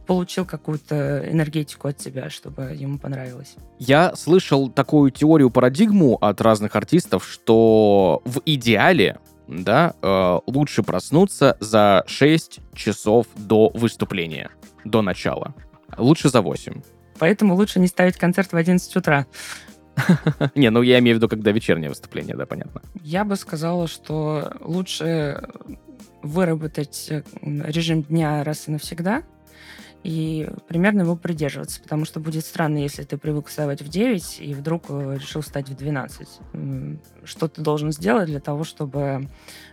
получил 0.06 0.44
какую-то 0.44 1.28
энергетику 1.30 1.88
от 1.88 1.96
тебя, 1.96 2.30
чтобы 2.30 2.74
ему 2.74 2.98
понравилось. 2.98 3.54
Я 3.78 4.14
слышал 4.16 4.68
такую 4.68 5.10
теорию 5.10 5.50
парадигму 5.50 6.18
от 6.20 6.40
разных 6.40 6.76
артистов, 6.76 7.26
что 7.26 8.20
в 8.24 8.42
идеале 8.44 9.18
да, 9.48 9.94
э, 10.02 10.38
лучше 10.46 10.82
проснуться 10.82 11.56
за 11.60 12.04
6 12.06 12.60
часов 12.74 13.26
до 13.36 13.70
выступления, 13.74 14.50
до 14.84 15.02
начала. 15.02 15.54
Лучше 15.96 16.28
за 16.28 16.40
8. 16.40 16.82
Поэтому 17.18 17.54
лучше 17.54 17.80
не 17.80 17.86
ставить 17.86 18.16
концерт 18.16 18.52
в 18.52 18.56
11 18.56 18.96
утра. 18.96 19.26
Не, 20.54 20.70
ну 20.70 20.82
я 20.82 20.98
имею 20.98 21.16
в 21.16 21.18
виду, 21.18 21.28
когда 21.28 21.52
вечернее 21.52 21.88
выступление, 21.88 22.36
да, 22.36 22.46
понятно. 22.46 22.82
Я 23.02 23.24
бы 23.24 23.36
сказала, 23.36 23.86
что 23.86 24.52
лучше 24.60 25.48
выработать 26.22 27.06
э, 27.10 27.22
режим 27.42 28.02
дня 28.02 28.42
раз 28.42 28.66
и 28.66 28.72
навсегда, 28.72 29.22
и 30.04 30.50
примерно 30.68 31.00
его 31.00 31.16
придерживаться, 31.16 31.80
потому 31.80 32.04
что 32.04 32.20
будет 32.20 32.44
странно, 32.44 32.76
если 32.76 33.04
ты 33.04 33.16
привык 33.16 33.48
вставать 33.48 33.80
в 33.80 33.88
9 33.88 34.40
и 34.40 34.52
вдруг 34.52 34.84
э, 34.90 35.16
решил 35.18 35.40
встать 35.40 35.70
в 35.70 35.74
12. 35.74 36.28
Что 37.24 37.48
ты 37.48 37.62
должен 37.62 37.90
сделать 37.90 38.26
для 38.26 38.38
того, 38.38 38.64
чтобы 38.64 39.30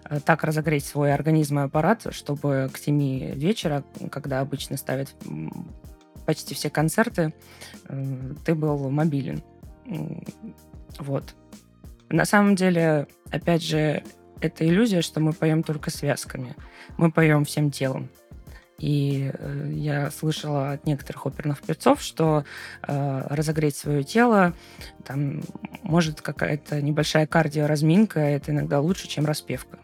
э, 0.09 0.19
так 0.21 0.45
разогреть 0.45 0.85
свой 0.85 1.13
организм 1.13 1.59
и 1.59 1.63
аппарат, 1.63 2.07
чтобы 2.11 2.69
к 2.73 2.77
7 2.77 3.35
вечера, 3.35 3.83
когда 4.09 4.39
обычно 4.39 4.77
ставят 4.77 5.13
почти 6.25 6.55
все 6.55 6.69
концерты, 6.69 7.33
э, 7.89 8.33
ты 8.45 8.55
был 8.55 8.89
мобилен. 8.89 9.43
Вот. 10.97 11.35
На 12.07 12.23
самом 12.23 12.55
деле, 12.55 13.07
опять 13.31 13.63
же, 13.63 14.01
это 14.39 14.65
иллюзия, 14.65 15.01
что 15.01 15.19
мы 15.19 15.33
поем 15.33 15.61
только 15.61 15.89
связками. 15.89 16.55
Мы 16.95 17.11
поем 17.11 17.43
всем 17.43 17.69
телом. 17.69 18.09
И 18.81 19.31
э, 19.31 19.71
я 19.75 20.09
слышала 20.09 20.71
от 20.71 20.87
некоторых 20.87 21.27
оперных 21.27 21.61
певцов, 21.61 22.01
что 22.01 22.45
э, 22.81 23.27
разогреть 23.29 23.75
свое 23.75 24.03
тело, 24.03 24.53
там, 25.05 25.41
может 25.83 26.21
какая-то 26.21 26.81
небольшая 26.81 27.27
кардиоразминка, 27.27 28.19
это 28.19 28.51
иногда 28.51 28.79
лучше, 28.79 29.07
чем 29.07 29.27
распевка. 29.27 29.77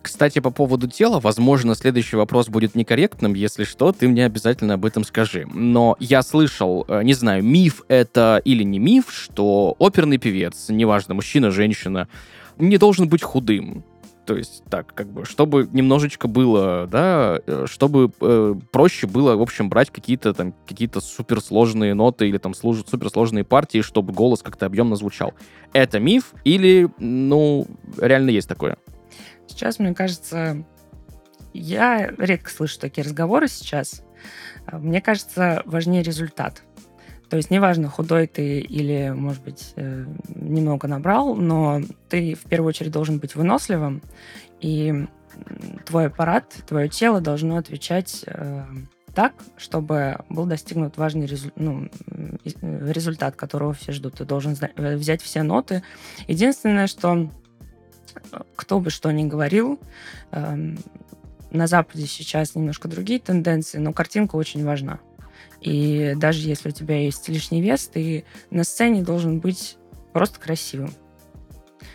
Кстати, 0.00 0.38
по 0.38 0.50
поводу 0.50 0.88
тела, 0.88 1.20
возможно, 1.20 1.74
следующий 1.74 2.16
вопрос 2.16 2.48
будет 2.48 2.74
некорректным. 2.74 3.34
Если 3.34 3.64
что, 3.64 3.92
ты 3.92 4.08
мне 4.08 4.24
обязательно 4.24 4.74
об 4.74 4.86
этом 4.86 5.04
скажи. 5.04 5.46
Но 5.52 5.96
я 6.00 6.22
слышал, 6.22 6.86
э, 6.88 7.02
не 7.02 7.12
знаю, 7.12 7.44
миф 7.44 7.82
это 7.88 8.40
или 8.46 8.62
не 8.62 8.78
миф, 8.78 9.12
что 9.12 9.76
оперный 9.78 10.16
певец, 10.16 10.70
неважно, 10.70 11.12
мужчина, 11.12 11.50
женщина, 11.50 12.08
не 12.56 12.78
должен 12.78 13.10
быть 13.10 13.22
худым. 13.22 13.84
То 14.28 14.36
есть 14.36 14.62
так, 14.68 14.94
как 14.94 15.10
бы, 15.10 15.24
чтобы 15.24 15.70
немножечко 15.72 16.28
было, 16.28 16.86
да, 16.86 17.40
э, 17.46 17.64
чтобы 17.66 18.12
э, 18.20 18.54
проще 18.70 19.06
было, 19.06 19.36
в 19.36 19.40
общем, 19.40 19.70
брать 19.70 19.88
какие-то 19.88 20.34
там 20.34 20.52
какие-то 20.66 21.00
суперсложные 21.00 21.94
ноты 21.94 22.28
или 22.28 22.36
там 22.36 22.52
служат 22.52 22.90
суперсложные 22.90 23.44
партии, 23.44 23.80
чтобы 23.80 24.12
голос 24.12 24.42
как-то 24.42 24.66
объемно 24.66 24.96
звучал. 24.96 25.32
Это 25.72 25.98
миф 25.98 26.34
или, 26.44 26.90
ну, 26.98 27.66
реально 27.96 28.28
есть 28.28 28.50
такое? 28.50 28.76
Сейчас, 29.46 29.78
мне 29.78 29.94
кажется, 29.94 30.62
я 31.54 32.10
редко 32.18 32.50
слышу 32.50 32.78
такие 32.78 33.04
разговоры 33.04 33.48
сейчас. 33.48 34.04
Мне 34.70 35.00
кажется, 35.00 35.62
важнее 35.64 36.02
результат. 36.02 36.64
То 37.30 37.36
есть 37.36 37.50
неважно, 37.50 37.88
худой 37.88 38.26
ты 38.26 38.60
или, 38.60 39.12
может 39.14 39.42
быть, 39.42 39.72
э, 39.76 40.06
немного 40.34 40.88
набрал, 40.88 41.34
но 41.34 41.80
ты 42.08 42.34
в 42.34 42.48
первую 42.48 42.70
очередь 42.70 42.92
должен 42.92 43.18
быть 43.18 43.34
выносливым, 43.34 44.02
и 44.60 45.06
твой 45.84 46.06
аппарат, 46.06 46.54
твое 46.66 46.88
тело 46.88 47.20
должно 47.20 47.58
отвечать 47.58 48.24
э, 48.26 48.64
так, 49.14 49.34
чтобы 49.56 50.18
был 50.28 50.46
достигнут 50.46 50.96
важный 50.96 51.26
резу- 51.26 51.52
ну, 51.56 51.88
э, 52.06 52.92
результат, 52.92 53.36
которого 53.36 53.72
все 53.72 53.92
ждут. 53.92 54.14
Ты 54.14 54.24
должен 54.24 54.56
взять 54.76 55.22
все 55.22 55.42
ноты. 55.42 55.82
Единственное, 56.28 56.86
что 56.86 57.30
кто 58.56 58.80
бы 58.80 58.90
что 58.90 59.10
ни 59.10 59.24
говорил, 59.24 59.78
эм, 60.32 60.78
на 61.50 61.66
Западе 61.66 62.06
сейчас 62.06 62.54
немножко 62.54 62.88
другие 62.88 63.20
тенденции, 63.20 63.78
но 63.78 63.92
картинка 63.92 64.36
очень 64.36 64.64
важна. 64.64 65.00
И 65.60 66.14
даже 66.16 66.46
если 66.46 66.68
у 66.68 66.72
тебя 66.72 66.98
есть 66.98 67.28
лишний 67.28 67.60
вес, 67.60 67.88
ты 67.88 68.24
на 68.50 68.64
сцене 68.64 69.02
должен 69.02 69.40
быть 69.40 69.76
просто 70.12 70.38
красивым. 70.38 70.92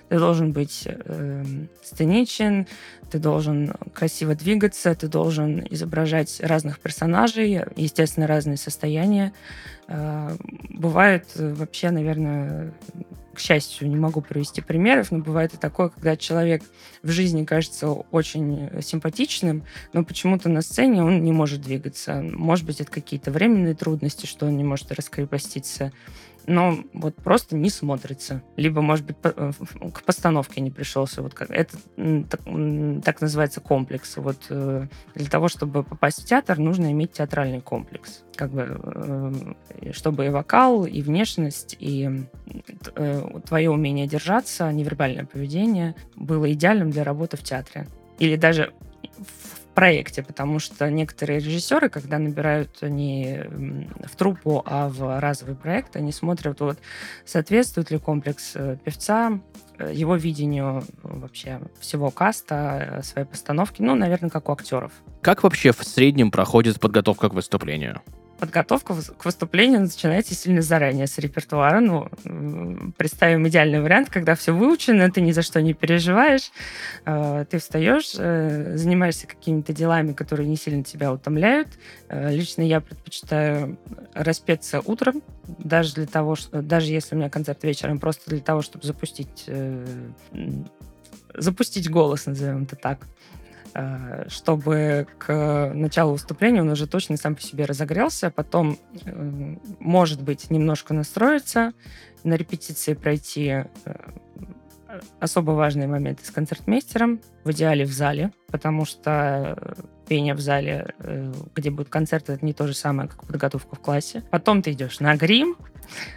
Ты 0.09 0.19
должен 0.19 0.51
быть 0.51 0.83
э, 0.85 1.43
сценичен, 1.83 2.67
ты 3.09 3.19
должен 3.19 3.73
красиво 3.93 4.35
двигаться, 4.35 4.95
ты 4.95 5.07
должен 5.07 5.65
изображать 5.69 6.39
разных 6.41 6.79
персонажей, 6.79 7.61
естественно, 7.75 8.27
разные 8.27 8.57
состояния. 8.57 9.33
Э, 9.87 10.35
бывает 10.69 11.25
вообще, 11.35 11.89
наверное, 11.89 12.73
к 13.33 13.39
счастью, 13.39 13.89
не 13.89 13.95
могу 13.95 14.21
привести 14.21 14.61
примеров, 14.61 15.11
но 15.11 15.19
бывает 15.19 15.53
и 15.53 15.57
такое, 15.57 15.89
когда 15.89 16.15
человек 16.15 16.63
в 17.01 17.09
жизни 17.09 17.45
кажется 17.45 17.89
очень 17.89 18.69
симпатичным, 18.81 19.63
но 19.91 20.03
почему-то 20.03 20.49
на 20.49 20.61
сцене 20.61 21.03
он 21.03 21.23
не 21.23 21.31
может 21.31 21.61
двигаться. 21.61 22.21
Может 22.21 22.65
быть, 22.65 22.79
это 22.79 22.91
какие-то 22.91 23.31
временные 23.31 23.73
трудности, 23.73 24.25
что 24.25 24.45
он 24.45 24.57
не 24.57 24.63
может 24.63 24.91
раскрепоститься 24.91 25.91
но 26.45 26.77
вот 26.93 27.15
просто 27.15 27.55
не 27.55 27.69
смотрится. 27.69 28.43
Либо, 28.55 28.81
может 28.81 29.05
быть, 29.05 29.15
э, 29.23 29.51
к 29.93 30.03
постановке 30.03 30.61
не 30.61 30.71
пришелся. 30.71 31.21
Вот 31.21 31.33
как, 31.33 31.49
это 31.51 31.77
так, 32.29 32.41
так 33.03 33.21
называется 33.21 33.61
комплекс. 33.61 34.17
Вот 34.17 34.37
э, 34.49 34.87
для 35.15 35.29
того, 35.29 35.47
чтобы 35.47 35.83
попасть 35.83 36.23
в 36.23 36.25
театр, 36.25 36.59
нужно 36.59 36.91
иметь 36.91 37.13
театральный 37.13 37.61
комплекс. 37.61 38.23
Как 38.35 38.51
бы, 38.51 38.79
э, 39.81 39.91
чтобы 39.91 40.25
и 40.25 40.29
вокал, 40.29 40.85
и 40.85 41.01
внешность, 41.01 41.75
и 41.79 42.09
твое 43.45 43.69
умение 43.69 44.07
держаться, 44.07 44.71
невербальное 44.71 45.25
поведение 45.25 45.95
было 46.15 46.51
идеальным 46.51 46.91
для 46.91 47.03
работы 47.03 47.37
в 47.37 47.43
театре. 47.43 47.87
Или 48.19 48.35
даже 48.35 48.73
проекте, 49.73 50.23
потому 50.23 50.59
что 50.59 50.89
некоторые 50.89 51.39
режиссеры, 51.39 51.89
когда 51.89 52.19
набирают 52.19 52.81
не 52.81 53.45
в 54.05 54.15
труппу, 54.15 54.63
а 54.65 54.89
в 54.89 55.19
разовый 55.19 55.55
проект, 55.55 55.95
они 55.95 56.11
смотрят, 56.11 56.59
вот, 56.59 56.77
соответствует 57.25 57.91
ли 57.91 57.97
комплекс 57.97 58.53
э, 58.55 58.77
певца 58.83 59.39
э, 59.77 59.91
его 59.93 60.15
видению 60.15 60.83
вообще 61.01 61.59
всего 61.79 62.11
каста, 62.11 62.99
э, 62.99 63.03
своей 63.03 63.27
постановки, 63.27 63.81
ну, 63.81 63.95
наверное, 63.95 64.29
как 64.29 64.49
у 64.49 64.51
актеров. 64.51 64.91
Как 65.21 65.43
вообще 65.43 65.71
в 65.71 65.83
среднем 65.83 66.31
проходит 66.31 66.79
подготовка 66.79 67.29
к 67.29 67.33
выступлению? 67.33 68.01
Подготовка 68.43 68.93
к 68.93 69.23
выступлению 69.23 69.79
начинается 69.79 70.35
сильно 70.35 70.61
заранее 70.61 71.07
с 71.07 71.17
репертуара. 71.17 71.79
Ну, 71.79 72.09
представим 72.97 73.47
идеальный 73.47 73.79
вариант, 73.79 74.09
когда 74.09 74.35
все 74.35 74.53
выучено, 74.53 75.09
ты 75.09 75.21
ни 75.21 75.31
за 75.31 75.43
что 75.43 75.61
не 75.61 75.73
переживаешь, 75.73 76.51
э, 77.05 77.45
ты 77.49 77.57
встаешь, 77.59 78.15
э, 78.17 78.75
занимаешься 78.75 79.27
какими-то 79.27 79.71
делами, 79.71 80.11
которые 80.11 80.49
не 80.49 80.57
сильно 80.57 80.83
тебя 80.83 81.13
утомляют. 81.13 81.69
Э, 82.09 82.35
лично 82.35 82.63
я 82.63 82.81
предпочитаю 82.81 83.79
распеться 84.13 84.81
утром, 84.81 85.21
даже 85.47 85.93
для 85.93 86.07
того, 86.07 86.35
что, 86.35 86.61
даже 86.61 86.91
если 86.91 87.15
у 87.15 87.19
меня 87.19 87.29
концерт 87.29 87.63
вечером, 87.63 87.97
просто 87.97 88.29
для 88.29 88.41
того, 88.41 88.61
чтобы 88.61 88.85
запустить 88.85 89.49
запустить 91.35 91.89
голос, 91.89 92.27
назовем 92.27 92.63
это 92.63 92.75
так. 92.75 93.07
Э, 93.75 94.25
чтобы 94.29 95.07
к 95.17 95.71
началу 95.73 96.13
выступления 96.13 96.61
он 96.61 96.69
уже 96.69 96.85
точно 96.85 97.17
сам 97.17 97.35
по 97.35 97.41
себе 97.41 97.65
разогрелся, 97.65 98.29
потом, 98.29 98.77
э, 99.05 99.55
может 99.79 100.21
быть, 100.21 100.51
немножко 100.51 100.93
настроиться, 100.93 101.73
на 102.23 102.35
репетиции 102.35 102.93
пройти 102.93 103.47
э, 103.47 103.65
особо 105.19 105.51
важные 105.51 105.87
моменты 105.87 106.23
с 106.23 106.29
концертмейстером, 106.29 107.19
в 107.43 107.51
идеале 107.51 107.85
в 107.85 107.91
зале, 107.91 108.31
потому 108.51 108.85
что 108.85 109.75
пение 110.07 110.35
в 110.35 110.39
зале, 110.39 110.93
где 111.55 111.71
будет 111.71 111.89
концерт, 111.89 112.29
это 112.29 112.45
не 112.45 112.53
то 112.53 112.67
же 112.67 112.75
самое, 112.75 113.09
как 113.09 113.25
подготовка 113.25 113.75
в 113.75 113.79
классе. 113.79 114.21
Потом 114.29 114.61
ты 114.61 114.73
идешь 114.73 114.99
на 114.99 115.15
грим, 115.15 115.55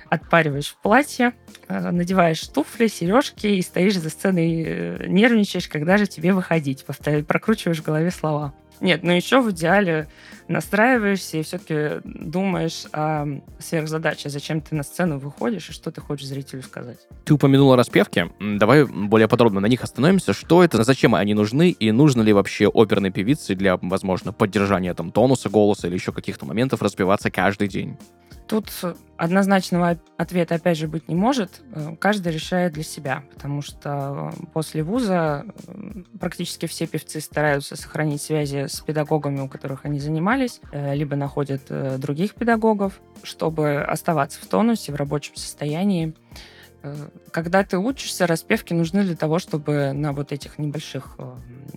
отпариваешь 0.09 0.77
платье, 0.83 1.33
э, 1.69 1.91
надеваешь 1.91 2.47
туфли, 2.49 2.87
сережки 2.87 3.47
и 3.47 3.63
стоишь 3.63 3.99
за 3.99 4.11
сценой, 4.11 4.65
э, 4.67 5.07
нервничаешь, 5.09 5.69
когда 5.69 5.97
же 5.97 6.07
тебе 6.07 6.33
выходить, 6.33 6.85
повторяешь, 6.85 7.27
прокручиваешь 7.27 7.79
в 7.79 7.85
голове 7.85 8.11
слова. 8.11 8.55
Нет, 8.81 9.03
но 9.03 9.13
еще 9.13 9.41
в 9.41 9.51
идеале 9.53 10.09
настраиваешься 10.49 11.39
и 11.39 11.43
все-таки 11.43 12.01
думаешь 12.05 12.85
о 12.93 13.27
сверхзадаче, 13.59 14.29
зачем 14.29 14.61
ты 14.61 14.75
на 14.75 14.83
сцену 14.83 15.19
выходишь 15.19 15.71
и 15.71 15.73
что 15.73 15.91
ты 15.91 16.01
хочешь 16.01 16.27
зрителю 16.27 16.63
сказать. 16.63 16.99
Ты 17.25 17.35
упомянула 17.35 17.77
распевки. 17.77 18.31
Давай 18.39 18.85
более 18.85 19.29
подробно 19.29 19.61
на 19.61 19.67
них 19.67 19.83
остановимся. 19.83 20.33
Что 20.33 20.63
это, 20.63 20.85
зачем 20.85 21.15
они 21.15 21.35
нужны 21.35 21.71
и 21.71 21.91
нужно 21.91 22.23
ли 22.23 22.33
вообще 22.33 22.69
оперной 22.69 23.11
певице 23.11 23.55
для, 23.55 23.79
возможно, 23.79 24.33
поддержания 24.33 24.95
там 24.95 25.11
тонуса 25.11 25.49
голоса 25.49 25.89
или 25.89 25.95
еще 25.95 26.13
каких-то 26.13 26.45
моментов 26.45 26.83
распеваться 26.83 27.31
каждый 27.31 27.69
день? 27.69 27.97
Тут 28.47 28.71
однозначного 29.17 29.99
ответа, 30.17 30.55
опять 30.57 30.79
же, 30.79 30.87
быть 30.87 31.09
не 31.09 31.15
может. 31.15 31.63
Э, 31.73 31.97
каждый 31.99 32.33
решает 32.33 32.75
для 32.75 32.85
себя, 32.85 33.25
потому 33.35 33.63
что 33.63 34.33
э, 34.33 34.47
после 34.53 34.83
вуза 34.83 35.47
практически 36.21 36.67
все 36.67 36.87
певцы 36.87 37.21
стараются 37.21 37.77
сохранить 37.77 38.23
связи 38.23 38.67
с 38.67 38.81
педагогами, 38.81 39.41
у 39.41 39.49
которых 39.49 39.85
они 39.85 39.99
занимались, 39.99 40.61
э, 40.71 40.95
либо 40.95 41.17
находят 41.17 41.63
других 41.99 42.35
педагогов, 42.35 43.01
чтобы 43.23 43.83
оставаться 43.83 44.41
в 44.41 44.47
тонусе, 44.47 44.93
в 44.93 44.97
рабочем 44.97 45.35
состоянии. 45.37 46.15
Когда 47.33 47.65
ты 47.65 47.79
учишься, 47.79 48.29
распевки 48.29 48.73
нужны 48.73 49.03
для 49.03 49.17
того, 49.17 49.41
чтобы 49.41 49.93
на 49.93 50.13
вот 50.13 50.31
этих 50.31 50.59
небольших 50.59 51.17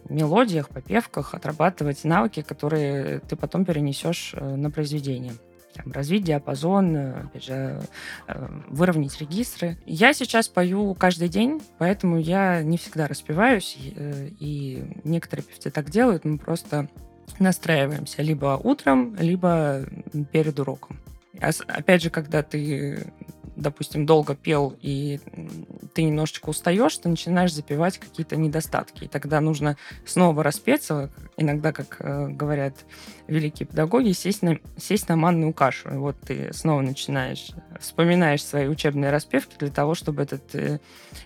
мелодиях, 0.07 0.69
попевках 0.69 1.33
отрабатывать 1.33 2.03
навыки, 2.03 2.43
которые 2.43 3.19
ты 3.21 3.35
потом 3.35 3.65
перенесешь 3.65 4.35
на 4.39 4.69
произведение 4.69 5.33
там, 5.83 5.91
развить 5.93 6.23
диапазон, 6.23 6.95
э, 6.95 7.21
опять 7.21 7.43
же, 7.43 7.81
э, 8.27 8.47
выровнять 8.67 9.19
регистры. 9.19 9.77
Я 9.85 10.13
сейчас 10.13 10.47
пою 10.47 10.93
каждый 10.95 11.29
день, 11.29 11.61
поэтому 11.77 12.17
я 12.17 12.61
не 12.63 12.77
всегда 12.77 13.07
распеваюсь, 13.07 13.77
и, 13.79 13.93
э, 13.95 14.29
и 14.39 14.83
некоторые 15.03 15.45
певцы 15.45 15.71
так 15.71 15.89
делают, 15.89 16.25
мы 16.25 16.37
просто 16.37 16.89
настраиваемся 17.39 18.21
либо 18.21 18.59
утром, 18.61 19.15
либо 19.19 19.85
перед 20.31 20.59
уроком. 20.59 20.99
Опять 21.39 22.03
же, 22.03 22.09
когда 22.09 22.41
ты 22.43 23.13
допустим, 23.59 24.05
долго 24.05 24.35
пел, 24.35 24.75
и 24.81 25.19
ты 25.93 26.03
немножечко 26.03 26.49
устаешь, 26.49 26.97
ты 26.97 27.09
начинаешь 27.09 27.53
запивать 27.53 27.97
какие-то 27.97 28.35
недостатки. 28.35 29.05
И 29.05 29.07
тогда 29.07 29.41
нужно 29.41 29.77
снова 30.05 30.43
распеться, 30.43 31.11
иногда, 31.37 31.71
как 31.71 31.97
э, 31.99 32.29
говорят 32.29 32.75
великие 33.27 33.67
педагоги, 33.67 34.11
сесть 34.11 34.41
на, 34.41 34.57
сесть 34.77 35.09
на 35.09 35.15
манную 35.15 35.53
кашу. 35.53 35.93
И 35.93 35.97
вот 35.97 36.15
ты 36.21 36.51
снова 36.53 36.81
начинаешь, 36.81 37.51
вспоминаешь 37.79 38.43
свои 38.43 38.67
учебные 38.67 39.11
распевки 39.11 39.55
для 39.57 39.69
того, 39.69 39.95
чтобы 39.95 40.23
этот 40.23 40.55
э, 40.55 40.79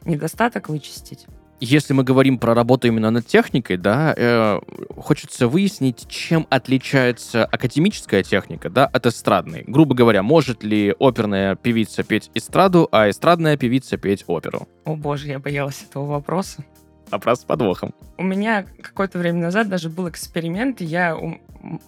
недостаток 0.05 0.69
вычистить 0.69 1.27
если 1.59 1.93
мы 1.93 2.03
говорим 2.03 2.37
про 2.37 2.53
работу 2.53 2.87
именно 2.87 3.11
над 3.11 3.25
техникой, 3.25 3.77
да, 3.77 4.13
э, 4.15 4.59
хочется 4.97 5.47
выяснить, 5.47 6.05
чем 6.09 6.47
отличается 6.49 7.45
академическая 7.45 8.23
техника, 8.23 8.69
да, 8.69 8.85
от 8.85 9.05
эстрадной. 9.05 9.63
Грубо 9.65 9.95
говоря, 9.95 10.23
может 10.23 10.63
ли 10.63 10.93
оперная 10.99 11.55
певица 11.55 12.03
петь 12.03 12.31
эстраду, 12.33 12.87
а 12.91 13.09
эстрадная 13.09 13.57
певица 13.57 13.97
петь 13.97 14.23
оперу? 14.27 14.67
О 14.85 14.95
боже, 14.95 15.27
я 15.27 15.39
боялась 15.39 15.83
этого 15.89 16.05
вопроса. 16.05 16.65
Вопрос 17.13 17.41
с 17.41 17.43
подвохом. 17.43 17.93
У 18.17 18.23
меня 18.23 18.65
какое-то 18.81 19.19
время 19.19 19.39
назад 19.39 19.69
даже 19.69 19.91
был 19.91 20.09
эксперимент, 20.09 20.81
и 20.81 20.85
я 20.85 21.15
у 21.15 21.37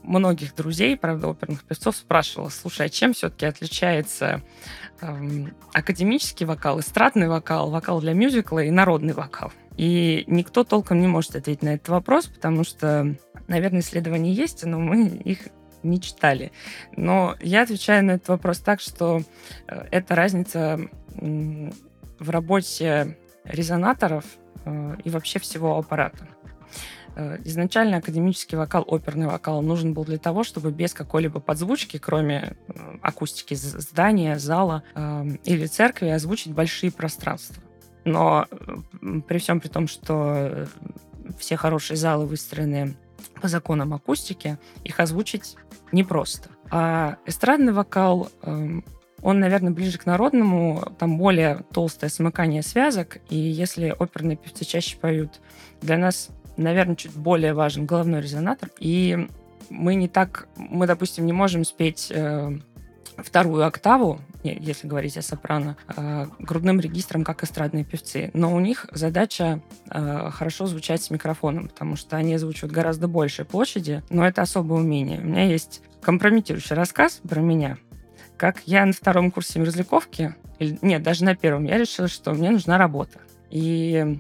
многих 0.04 0.54
друзей, 0.54 0.96
правда, 0.96 1.30
оперных 1.30 1.64
певцов 1.64 1.96
спрашивала, 1.96 2.50
слушай, 2.50 2.86
а 2.86 2.90
чем 2.90 3.14
все-таки 3.14 3.48
отличается 3.48 4.44
эм, 5.02 5.56
академический 5.74 6.46
вокал, 6.46 6.80
эстрадный 6.80 7.28
вокал, 7.28 7.72
вокал 7.72 8.02
для 8.02 8.14
мюзикла 8.14 8.60
и 8.60 8.70
народный 8.70 9.16
вокал? 9.16 9.52
И 9.78 10.26
никто 10.28 10.64
толком 10.64 11.00
не 11.00 11.08
может 11.08 11.36
ответить 11.36 11.64
на 11.64 11.70
этот 11.70 11.90
вопрос, 11.90 12.28
потому 12.28 12.64
что, 12.64 13.16
наверное, 13.48 13.80
исследования 13.80 14.32
есть, 14.32 14.64
но 14.64 14.80
мы 14.80 15.08
их 15.08 15.40
не 15.82 16.00
читали. 16.00 16.52
Но 16.96 17.36
я 17.42 17.64
отвечаю 17.64 18.06
на 18.06 18.12
этот 18.12 18.28
вопрос 18.28 18.60
так, 18.60 18.80
что 18.80 19.24
э, 19.68 19.88
это 19.90 20.14
разница 20.14 20.80
в 21.16 22.30
работе 22.30 23.18
резонаторов 23.44 24.24
и 25.04 25.10
вообще 25.10 25.40
всего 25.40 25.78
аппарата. 25.78 26.28
Э, 27.16 27.38
изначально 27.46 27.98
академический 27.98 28.58
вокал, 28.58 28.84
оперный 28.88 29.28
вокал 29.28 29.62
нужен 29.62 29.94
был 29.94 30.04
для 30.06 30.18
того, 30.18 30.44
чтобы 30.44 30.72
без 30.72 30.94
какой-либо 30.94 31.40
подзвучки, 31.40 31.98
кроме 31.98 32.56
акустики 33.02 33.54
здания, 33.54 34.38
зала 34.38 34.84
или 35.44 35.66
церкви, 35.68 36.08
озвучить 36.08 36.54
большие 36.54 36.92
пространства. 36.92 37.64
Но 38.06 38.48
при 39.28 39.40
всем 39.40 39.60
при 39.60 39.68
том, 39.68 39.88
что 39.88 40.34
э, 40.36 40.66
все 41.40 41.58
хорошие 41.58 41.98
залы 41.98 42.28
выстроены 42.28 42.96
по 43.42 43.48
законам 43.48 43.94
акустики, 43.94 44.60
их 44.84 45.00
озвучить 45.00 45.56
непросто. 45.92 46.50
А 46.72 47.18
эстрадный 47.26 47.74
вокал, 47.74 48.30
эм, 48.44 48.86
он, 49.26 49.40
наверное, 49.40 49.74
ближе 49.74 49.98
к 49.98 50.06
народному, 50.06 50.94
там 51.00 51.18
более 51.18 51.64
толстое 51.74 52.12
смыкание 52.12 52.62
связок, 52.62 53.18
и 53.28 53.36
если 53.36 53.90
оперные 53.90 54.38
певцы 54.38 54.66
чаще 54.66 54.98
поют, 54.98 55.42
для 55.82 55.98
нас, 55.98 56.30
наверное, 56.58 56.96
чуть 56.96 57.16
более 57.16 57.56
важен 57.56 57.88
головной 57.88 58.22
резонатор, 58.22 58.70
и 58.80 59.28
мы 59.72 59.96
не 59.96 60.08
так, 60.08 60.48
мы, 60.58 60.86
допустим, 60.86 61.26
не 61.26 61.34
можем 61.34 61.66
спеть 61.66 62.12
э, 62.14 62.56
вторую 63.18 63.66
октаву, 63.66 64.22
если 64.44 64.88
говорить 64.88 65.18
о 65.18 65.24
сопрано, 65.24 65.76
э, 65.98 66.28
грудным 66.38 66.80
регистром, 66.80 67.24
как 67.24 67.44
эстрадные 67.44 67.84
певцы. 67.84 68.30
Но 68.36 68.54
у 68.54 68.60
них 68.60 68.86
задача 68.92 69.60
э, 69.90 70.30
хорошо 70.34 70.68
звучать 70.68 71.02
с 71.02 71.10
микрофоном, 71.10 71.70
потому 71.70 71.96
что 71.96 72.16
они 72.16 72.36
озвучивают 72.36 72.72
гораздо 72.72 73.08
большей 73.08 73.46
площади, 73.46 74.04
но 74.12 74.24
это 74.24 74.44
особое 74.44 74.82
умение. 74.82 75.20
У 75.20 75.24
меня 75.24 75.46
есть 75.46 75.82
компрометирующий 76.04 76.76
рассказ 76.76 77.22
про 77.28 77.40
меня, 77.40 77.80
как 78.38 78.62
я 78.66 78.86
на 78.86 78.94
втором 78.94 79.32
курсе 79.32 79.60
мерзляковки, 79.60 80.36
или, 80.60 80.78
нет, 80.82 81.04
даже 81.04 81.24
на 81.24 81.36
первом, 81.36 81.66
я 81.66 81.78
решила, 81.78 82.08
что 82.08 82.32
мне 82.32 82.52
нужна 82.52 82.78
работа. 82.78 83.20
И 83.50 84.20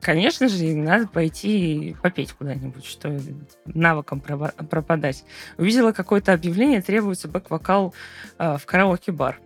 конечно 0.00 0.48
же, 0.48 0.74
надо 0.74 1.06
пойти 1.06 1.96
попеть 2.02 2.32
куда-нибудь, 2.32 2.84
что 2.84 3.18
навыком 3.66 4.20
пропадать. 4.20 5.24
Увидела 5.56 5.92
какое-то 5.92 6.32
объявление, 6.32 6.82
требуется 6.82 7.28
бэк-вокал 7.28 7.94
э, 8.38 8.56
в 8.58 8.66
караоке-бар. 8.66 9.40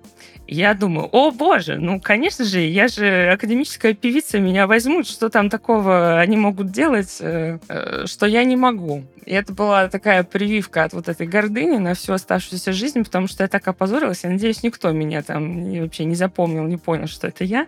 Я 0.46 0.74
думаю, 0.74 1.08
о 1.12 1.30
боже, 1.30 1.76
ну, 1.76 2.00
конечно 2.00 2.44
же, 2.44 2.60
я 2.60 2.88
же 2.88 3.30
академическая 3.30 3.94
певица, 3.94 4.38
меня 4.38 4.66
возьмут, 4.66 5.06
что 5.06 5.30
там 5.30 5.48
такого 5.48 6.18
они 6.18 6.36
могут 6.36 6.70
делать, 6.70 7.18
э, 7.20 7.58
э, 7.68 8.06
что 8.06 8.26
я 8.26 8.44
не 8.44 8.56
могу. 8.56 9.04
И 9.24 9.32
это 9.32 9.52
была 9.52 9.88
такая 9.88 10.24
прививка 10.24 10.84
от 10.84 10.92
вот 10.92 11.08
этой 11.08 11.26
гордыни 11.26 11.78
на 11.78 11.94
всю 11.94 12.12
оставшуюся 12.12 12.72
жизнь, 12.72 13.04
потому 13.04 13.28
что 13.28 13.44
я 13.44 13.48
так 13.48 13.66
опозорилась. 13.68 14.24
Я 14.24 14.30
надеюсь, 14.30 14.62
никто 14.62 14.90
меня 14.90 15.22
там 15.22 15.80
вообще 15.80 16.04
не 16.04 16.16
запомнил, 16.16 16.64
не 16.64 16.76
понял, 16.76 17.06
что 17.06 17.28
это 17.28 17.44
я. 17.44 17.66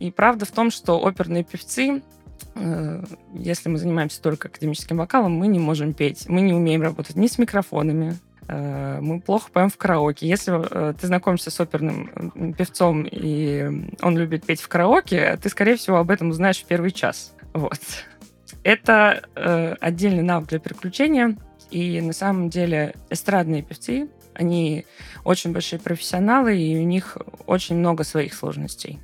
И 0.00 0.10
правда 0.10 0.46
в 0.46 0.50
том, 0.50 0.70
что 0.70 0.98
оперные 0.98 1.44
певцы 1.44 2.02
э, 2.54 3.04
если 3.34 3.68
мы 3.68 3.78
занимаемся 3.78 4.20
только 4.20 4.48
академическим 4.48 4.96
вокалом, 4.96 5.32
мы 5.32 5.46
не 5.46 5.58
можем 5.58 5.92
петь. 5.92 6.26
Мы 6.26 6.40
не 6.40 6.54
умеем 6.54 6.82
работать 6.82 7.16
ни 7.16 7.26
с 7.26 7.38
микрофонами, 7.38 8.16
э, 8.48 8.98
мы 9.02 9.20
плохо 9.20 9.50
поем 9.52 9.68
в 9.68 9.76
караоке. 9.76 10.26
Если 10.26 10.54
э, 10.58 10.94
ты 10.98 11.06
знакомишься 11.06 11.50
с 11.50 11.60
оперным 11.60 12.54
певцом, 12.56 13.06
и 13.08 13.90
он 14.00 14.16
любит 14.16 14.46
петь 14.46 14.62
в 14.62 14.68
караоке, 14.68 15.38
ты, 15.40 15.50
скорее 15.50 15.76
всего, 15.76 15.98
об 15.98 16.10
этом 16.10 16.30
узнаешь 16.30 16.62
в 16.62 16.64
первый 16.64 16.90
час. 16.90 17.34
Вот. 17.52 17.80
Это 18.62 19.22
отдельный 19.80 20.22
навык 20.22 20.48
для 20.48 20.58
переключения. 20.58 21.36
И 21.70 22.00
на 22.00 22.12
самом 22.12 22.50
деле 22.50 22.94
эстрадные 23.10 23.62
певцы, 23.62 24.08
они 24.34 24.86
очень 25.24 25.52
большие 25.52 25.78
профессионалы, 25.78 26.58
и 26.58 26.78
у 26.78 26.84
них 26.84 27.16
очень 27.46 27.76
много 27.76 28.04
своих 28.04 28.34
сложностей. 28.34 28.98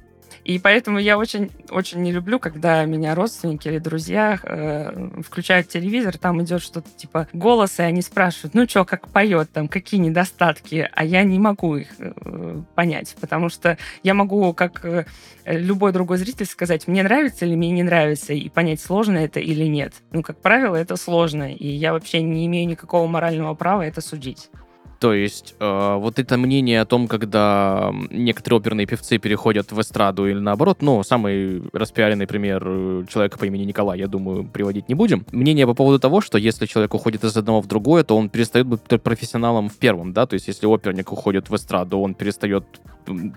И 0.47 0.61
поэтому 0.61 1.01
я 1.01 1.19
очень, 1.19 1.51
очень 1.71 2.03
не 2.03 2.13
люблю, 2.13 2.39
когда 2.39 2.85
меня 2.85 3.17
родственники 3.17 3.67
или 3.67 3.81
друзья 3.81 4.39
э, 4.41 5.23
включают 5.27 5.67
телевизор, 5.67 6.17
там 6.19 6.41
идет 6.41 6.63
что-то 6.63 6.89
типа 6.97 7.27
голос, 7.33 7.81
и 7.81 7.83
они 7.83 8.01
спрашивают, 8.01 8.55
ну 8.55 8.69
что, 8.69 8.85
как 8.85 9.09
поет, 9.09 9.51
там, 9.51 9.67
какие 9.67 9.99
недостатки, 9.99 10.89
а 10.95 11.05
я 11.05 11.25
не 11.25 11.41
могу 11.41 11.75
их 11.75 11.89
э, 11.99 12.63
понять, 12.77 13.17
потому 13.21 13.49
что 13.49 13.77
я 14.05 14.15
могу, 14.15 14.55
как 14.55 14.85
э, 14.85 15.07
любой 15.47 15.93
другой 15.93 16.19
зритель, 16.19 16.47
сказать, 16.47 16.87
мне 16.87 17.03
нравится 17.03 17.45
или 17.45 17.57
мне 17.57 17.73
не 17.73 17.83
нравится, 17.83 18.33
и 18.33 18.49
понять, 18.49 18.81
сложно 18.81 19.19
это 19.19 19.41
или 19.41 19.65
нет. 19.65 19.95
Ну, 20.13 20.23
как 20.23 20.41
правило, 20.41 20.77
это 20.77 20.95
сложно, 20.95 21.53
и 21.53 21.67
я 21.67 21.93
вообще 21.93 22.23
не 22.23 22.47
имею 22.47 22.69
никакого 22.69 23.09
морального 23.09 23.55
права 23.55 23.83
это 23.83 24.01
судить. 24.01 24.49
То 24.99 25.13
есть 25.13 25.55
э, 25.61 25.97
вот 25.99 26.19
это 26.19 26.39
мнение 26.39 26.81
о 26.81 26.87
том, 26.87 27.07
когда 27.09 27.93
некоторые 28.11 28.59
оперные 28.59 28.87
певцы 28.87 29.19
переходят 29.19 29.73
в 29.73 29.81
эстраду 29.81 30.27
или 30.27 30.39
наоборот, 30.39 30.79
ну, 30.81 31.03
самый 31.03 31.63
распиаренный 31.73 32.27
пример 32.27 32.63
э, 32.67 33.05
человека 33.09 33.39
по 33.39 33.45
имени 33.45 33.65
Николай, 33.65 33.99
я 33.99 34.07
думаю, 34.07 34.45
приводить 34.45 34.89
не 34.89 34.95
будем. 34.95 35.27
Мнение 35.33 35.67
по 35.67 35.75
поводу 35.75 35.99
того, 35.99 36.21
что 36.21 36.39
если 36.39 36.67
человек 36.67 36.95
уходит 36.95 37.25
из 37.25 37.37
одного 37.37 37.61
в 37.61 37.67
другое, 37.67 38.05
то 38.05 38.17
он 38.17 38.31
перестает 38.31 38.67
быть 38.67 38.81
профессионалом 39.03 39.69
в 39.69 39.77
первом, 39.77 40.13
да, 40.13 40.27
то 40.27 40.35
есть 40.35 40.49
если 40.49 40.67
оперник 40.67 41.13
уходит 41.13 41.51
в 41.51 41.57
эстраду, 41.57 41.99
он 41.99 42.15
перестает 42.15 42.65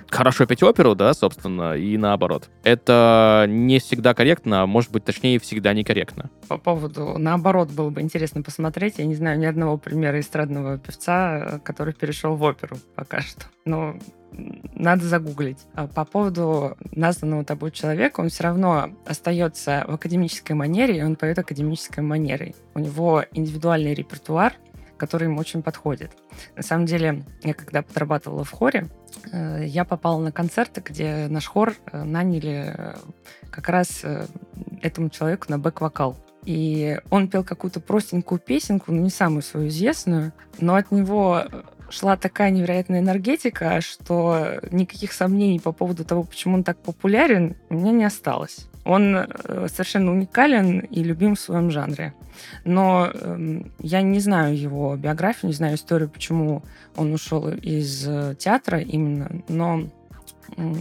хорошо 0.10 0.46
петь 0.46 0.64
оперу, 0.64 0.96
да, 0.96 1.14
собственно, 1.14 1.76
и 1.76 1.98
наоборот. 1.98 2.50
Это 2.64 3.46
не 3.48 3.80
всегда 3.80 4.14
корректно, 4.14 4.64
а 4.64 4.66
может 4.66 4.92
быть, 4.92 5.06
точнее, 5.06 5.40
всегда 5.40 5.74
некорректно. 5.74 6.30
По 6.48 6.58
поводу 6.58 7.18
наоборот 7.18 7.70
было 7.70 7.90
бы 7.90 8.02
интересно 8.02 8.42
посмотреть. 8.42 8.96
Я 8.98 9.06
не 9.06 9.16
знаю 9.16 9.40
ни 9.40 9.46
одного 9.46 9.78
примера 9.78 10.20
эстрадного 10.20 10.78
певца, 10.78 11.49
который 11.64 11.94
перешел 11.94 12.36
в 12.36 12.44
оперу 12.44 12.78
пока 12.96 13.22
что. 13.22 13.46
Но 13.66 13.98
надо 14.32 15.06
загуглить. 15.06 15.66
А 15.74 15.88
по 15.88 16.06
поводу 16.06 16.78
названного 16.92 17.44
тобой 17.44 17.72
человека, 17.72 18.20
он 18.22 18.30
все 18.30 18.44
равно 18.44 18.92
остается 19.06 19.86
в 19.88 19.94
академической 19.96 20.54
манере, 20.54 20.98
и 20.98 21.04
он 21.04 21.16
поет 21.16 21.40
академической 21.40 22.02
манерой. 22.02 22.56
У 22.76 22.80
него 22.80 23.26
индивидуальный 23.32 23.94
репертуар, 23.94 24.54
который 24.98 25.26
ему 25.26 25.40
очень 25.40 25.64
подходит. 25.64 26.12
На 26.56 26.62
самом 26.62 26.86
деле, 26.86 27.24
я 27.44 27.54
когда 27.54 27.82
подрабатывала 27.82 28.44
в 28.44 28.52
хоре, 28.52 28.88
э, 29.32 29.66
я 29.66 29.86
попала 29.86 30.22
на 30.22 30.32
концерты, 30.32 30.82
где 30.86 31.28
наш 31.28 31.48
хор 31.48 31.74
э, 31.92 32.04
наняли 32.04 32.74
э, 32.76 32.96
как 33.50 33.70
раз 33.70 34.06
этому 34.82 35.10
человеку 35.10 35.48
на 35.50 35.58
бэк-вокал. 35.58 36.18
И 36.50 36.98
он 37.12 37.28
пел 37.28 37.44
какую-то 37.44 37.80
простенькую 37.80 38.40
песенку, 38.40 38.92
ну, 38.92 39.02
не 39.04 39.12
самую 39.12 39.44
свою 39.44 39.68
известную, 39.68 40.34
но 40.60 40.74
от 40.74 40.92
него 40.92 41.44
шла 41.92 42.18
такая 42.18 42.50
невероятная 42.50 43.02
энергетика, 43.02 43.82
что 43.82 44.60
никаких 44.72 45.14
сомнений 45.14 45.60
по 45.60 45.72
поводу 45.74 46.04
того, 46.06 46.24
почему 46.24 46.56
он 46.56 46.64
так 46.64 46.80
популярен, 46.80 47.56
у 47.70 47.76
меня 47.76 47.92
не 47.92 48.04
осталось. 48.04 48.68
Он 48.84 49.16
э, 49.16 49.68
совершенно 49.72 50.12
уникален 50.12 50.80
и 50.80 51.04
любим 51.04 51.36
в 51.36 51.40
своем 51.40 51.70
жанре. 51.70 52.16
Но 52.66 53.12
э, 53.14 53.62
я 53.82 54.02
не 54.02 54.20
знаю 54.20 54.58
его 54.58 54.96
биографию, 54.96 55.50
не 55.50 55.56
знаю 55.56 55.76
историю, 55.76 56.10
почему 56.10 56.64
он 56.96 57.14
ушел 57.14 57.48
из 57.48 58.08
э, 58.08 58.34
театра 58.40 58.80
именно, 58.80 59.44
но 59.48 59.84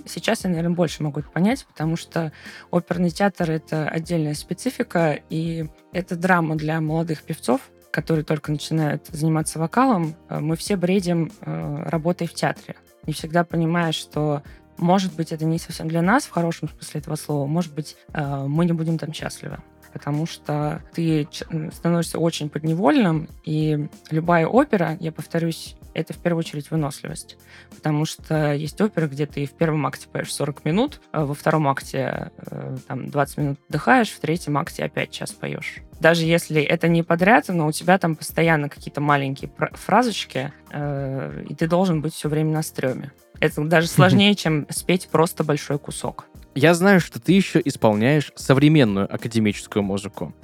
Сейчас 0.07 0.45
я, 0.45 0.51
наверное, 0.51 0.75
больше 0.75 1.03
могу 1.03 1.21
это 1.21 1.31
понять, 1.31 1.67
потому 1.67 1.97
что 1.97 2.33
оперный 2.71 3.11
театр— 3.11 3.51
это 3.53 3.89
отдельная 3.89 4.35
специфика, 4.35 5.19
и 5.31 5.69
это 5.93 6.17
драма 6.17 6.57
для 6.57 6.81
молодых 6.81 7.23
певцов, 7.23 7.61
которые 7.91 8.25
только 8.25 8.53
начинают 8.53 9.07
заниматься 9.09 9.59
вокалом. 9.59 10.15
Э, 10.29 10.41
мы 10.41 10.57
все 10.57 10.77
бредим 10.77 11.31
работой 11.41 12.27
в 12.27 12.35
театре. 12.35 12.77
Не 13.07 13.13
всегда 13.13 13.45
понимая, 13.45 13.93
что 13.93 14.43
может 14.79 15.15
быть, 15.15 15.33
это 15.33 15.45
не 15.45 15.59
совсем 15.59 15.89
для 15.89 16.03
нас 16.03 16.25
в 16.25 16.31
хорошем 16.31 16.69
смысле 16.69 17.01
этого 17.01 17.17
слова. 17.17 17.47
Может 17.47 17.75
быть, 17.75 17.97
э, 18.13 18.45
мы 18.47 18.65
не 18.65 18.73
будем 18.73 18.99
там 18.99 19.13
счастливы 19.13 19.59
потому 19.91 20.27
что 20.27 20.83
ты 20.93 21.27
становишься 21.73 22.19
очень 22.19 22.51
подневольным, 22.51 23.27
и 23.45 23.89
любая 24.11 24.47
опера, 24.47 24.97
я 25.01 25.13
повторюсь, 25.13 25.77
это 26.01 26.13
в 26.13 26.19
первую 26.19 26.41
очередь 26.41 26.71
выносливость. 26.71 27.37
Потому 27.75 28.05
что 28.05 28.53
есть 28.55 28.81
оперы, 28.81 29.09
где 29.09 29.27
ты 29.27 29.47
в 29.47 29.53
первом 29.53 29.87
акте 29.87 30.09
поешь 30.09 30.33
40 30.33 30.65
минут, 30.65 31.01
а 31.13 31.25
во 31.25 31.35
втором 31.35 31.69
акте 31.69 32.31
э, 32.39 32.77
там, 32.87 33.09
20 33.09 33.39
минут 33.39 33.59
отдыхаешь, 33.69 34.11
в 34.11 34.21
третьем 34.21 34.57
акте 34.59 34.85
опять 34.85 35.11
час 35.11 35.33
поешь. 35.33 35.79
Даже 36.01 36.25
если 36.25 36.63
это 36.63 36.89
не 36.89 37.03
подряд, 37.03 37.49
но 37.49 37.67
у 37.67 37.73
тебя 37.73 37.99
там 37.99 38.15
постоянно 38.15 38.69
какие-то 38.69 39.01
маленькие 39.01 39.51
фразочки, 39.73 40.53
э, 40.71 41.45
и 41.49 41.55
ты 41.55 41.67
должен 41.67 42.01
быть 42.01 42.15
все 42.15 42.29
время 42.29 42.53
на 42.53 42.63
стреме. 42.63 43.13
Это 43.41 43.65
даже 43.65 43.89
сложнее, 43.89 44.35
чем 44.35 44.67
спеть 44.71 45.09
просто 45.09 45.45
большой 45.45 45.79
кусок. 45.79 46.27
Я 46.55 46.75
знаю, 46.75 47.01
что 47.01 47.21
ты 47.21 47.33
еще 47.33 47.61
исполняешь 47.65 48.33
современную 48.35 49.13
академическую 49.13 49.83
музыку. 49.83 50.35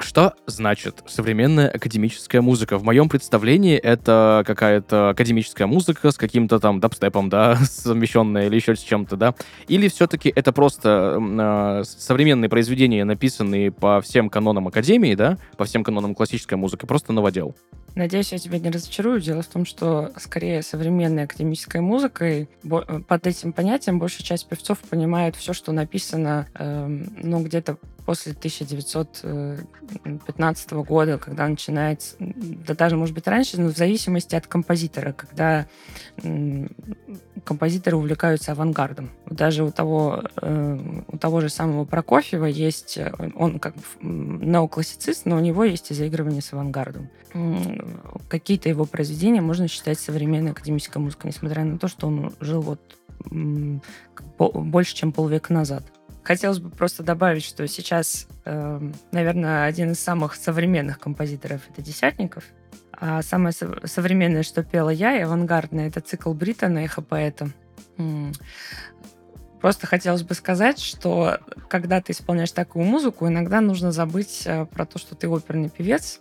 Что 0.00 0.32
значит 0.46 1.02
современная 1.06 1.68
академическая 1.68 2.40
музыка? 2.40 2.78
В 2.78 2.84
моем 2.84 3.08
представлении 3.08 3.76
это 3.76 4.42
какая-то 4.46 5.10
академическая 5.10 5.66
музыка 5.66 6.10
с 6.10 6.16
каким-то 6.16 6.58
там 6.58 6.80
дабстепом, 6.80 7.28
да, 7.28 7.56
совмещенная 7.62 8.46
или 8.46 8.56
еще 8.56 8.74
с 8.76 8.80
чем-то, 8.80 9.16
да? 9.16 9.34
Или 9.68 9.88
все-таки 9.88 10.32
это 10.34 10.52
просто 10.52 11.18
э, 11.20 11.84
современные 11.84 12.48
произведения, 12.48 13.04
написанные 13.04 13.70
по 13.70 14.00
всем 14.00 14.30
канонам 14.30 14.68
академии, 14.68 15.14
да, 15.14 15.36
по 15.58 15.66
всем 15.66 15.84
канонам 15.84 16.14
классической 16.14 16.54
музыки, 16.54 16.86
просто 16.86 17.12
новодел? 17.12 17.54
Надеюсь, 17.94 18.32
я 18.32 18.38
тебя 18.38 18.58
не 18.58 18.70
разочарую. 18.70 19.20
Дело 19.20 19.42
в 19.42 19.46
том, 19.46 19.66
что 19.66 20.12
скорее 20.16 20.62
современной 20.62 21.24
академической 21.24 21.80
музыкой 21.80 22.48
под 22.62 23.26
этим 23.26 23.52
понятием 23.52 23.98
большая 23.98 24.22
часть 24.22 24.48
певцов 24.48 24.78
понимает 24.78 25.36
все, 25.36 25.52
что 25.52 25.72
написано, 25.72 26.46
э, 26.54 26.86
ну, 27.22 27.42
где-то 27.42 27.78
после 28.04 28.32
1915 28.32 30.72
года, 30.72 31.18
когда 31.18 31.48
начинается, 31.48 32.16
да 32.18 32.74
даже, 32.74 32.96
может 32.96 33.14
быть, 33.14 33.26
раньше, 33.26 33.60
но 33.60 33.70
в 33.70 33.76
зависимости 33.76 34.34
от 34.34 34.46
композитора, 34.46 35.12
когда 35.12 35.66
композиторы 37.44 37.96
увлекаются 37.96 38.52
авангардом. 38.52 39.10
Даже 39.26 39.64
у 39.64 39.70
того, 39.70 40.22
э, 40.40 41.02
у 41.08 41.18
того 41.18 41.40
же 41.40 41.48
самого 41.48 41.84
Прокофьева 41.84 42.46
есть, 42.46 42.98
он 43.34 43.58
как 43.58 43.74
бы 43.74 43.82
неоклассицист, 44.00 45.26
но 45.26 45.36
у 45.36 45.40
него 45.40 45.64
есть 45.64 45.90
и 45.90 45.94
заигрывание 45.94 46.42
с 46.42 46.52
авангардом. 46.52 47.10
Какие-то 48.28 48.68
его 48.68 48.84
произведения 48.84 49.40
можно 49.40 49.68
считать 49.68 49.98
современной 49.98 50.50
академической 50.50 50.98
музыкой, 50.98 51.30
несмотря 51.30 51.64
на 51.64 51.78
то, 51.78 51.88
что 51.88 52.08
он 52.08 52.32
жил 52.40 52.60
вот 52.60 52.80
больше, 54.38 54.94
чем 54.94 55.12
полвека 55.12 55.52
назад. 55.52 55.84
Хотелось 56.22 56.58
бы 56.58 56.70
просто 56.70 57.02
добавить, 57.02 57.44
что 57.44 57.66
сейчас, 57.66 58.28
э, 58.44 58.90
наверное, 59.10 59.64
один 59.64 59.92
из 59.92 60.00
самых 60.00 60.34
современных 60.34 60.98
композиторов 60.98 61.62
это 61.70 61.82
Десятников. 61.82 62.44
А 62.92 63.22
самое 63.22 63.52
со- 63.52 63.86
современное, 63.86 64.42
что 64.42 64.62
пела 64.62 64.90
я, 64.90 65.16
и 65.16 65.22
авангардное, 65.22 65.88
это 65.88 66.00
цикл 66.00 66.34
Бриттона 66.34 66.80
«Эхо 66.80 67.00
поэта». 67.00 67.48
Просто 69.60 69.86
хотелось 69.86 70.22
бы 70.22 70.34
сказать, 70.34 70.78
что 70.78 71.38
когда 71.68 72.00
ты 72.00 72.12
исполняешь 72.12 72.52
такую 72.52 72.86
музыку, 72.86 73.28
иногда 73.28 73.60
нужно 73.60 73.92
забыть 73.92 74.42
э, 74.46 74.64
про 74.64 74.86
то, 74.86 74.98
что 74.98 75.14
ты 75.14 75.28
оперный 75.28 75.68
певец, 75.68 76.20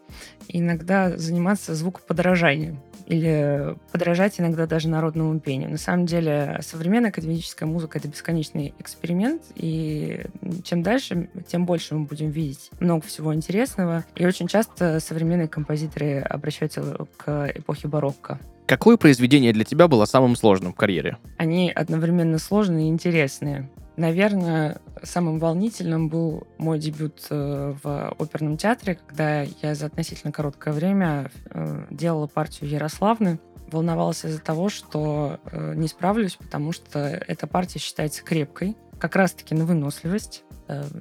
и 0.49 0.59
иногда 0.59 1.17
заниматься 1.17 1.73
звукоподражанием 1.73 2.81
или 3.09 3.75
подражать 3.91 4.39
иногда 4.39 4.67
даже 4.67 4.87
народному 4.87 5.39
пению. 5.39 5.69
На 5.69 5.77
самом 5.77 6.05
деле 6.05 6.59
современная 6.61 7.09
академическая 7.09 7.67
музыка— 7.67 7.97
это 7.99 8.07
бесконечный 8.07 8.73
эксперимент, 8.79 9.41
и 9.55 10.21
чем 10.63 10.83
дальше, 10.83 11.29
тем 11.47 11.65
больше 11.65 11.95
мы 11.95 12.05
будем 12.05 12.29
видеть 12.29 12.69
много 12.79 13.05
всего 13.05 13.33
интересного. 13.33 14.05
И 14.15 14.25
очень 14.25 14.47
часто 14.47 14.99
современные 14.99 15.47
композиторы 15.47 16.19
обращаются 16.19 17.07
к 17.17 17.51
эпохе 17.55 17.87
барокко. 17.87 18.39
Какое 18.67 18.97
произведение 18.97 19.51
для 19.51 19.63
тебя 19.63 19.87
было 19.87 20.05
самым 20.05 20.35
сложным 20.35 20.73
в 20.73 20.75
карьере? 20.75 21.17
Они 21.37 21.71
одновременно 21.71 22.37
сложные 22.37 22.85
и 22.85 22.89
интересные. 22.89 23.67
Наверное, 23.99 24.79
самым 25.03 25.39
волнительным 25.39 26.07
был 26.07 26.47
мой 26.57 26.79
дебют 26.79 27.27
э, 27.29 27.75
в 27.83 28.15
оперном 28.17 28.55
театре, 28.55 28.95
когда 28.95 29.41
я 29.41 29.75
за 29.75 29.87
относительно 29.87 30.31
короткое 30.31 30.73
время 30.73 31.29
э, 31.49 31.83
делала 31.89 32.27
партию 32.27 32.69
Ярославны. 32.69 33.41
Волновалась 33.69 34.23
из-за 34.23 34.39
того, 34.39 34.69
что 34.69 35.41
э, 35.51 35.73
не 35.75 35.89
справлюсь, 35.89 36.37
потому 36.37 36.71
что 36.71 36.97
эта 36.99 37.45
партия 37.45 37.79
считается 37.79 38.23
крепкой, 38.23 38.77
как 38.99 39.17
раз-таки 39.17 39.53
на 39.53 39.65
выносливость. 39.65 40.45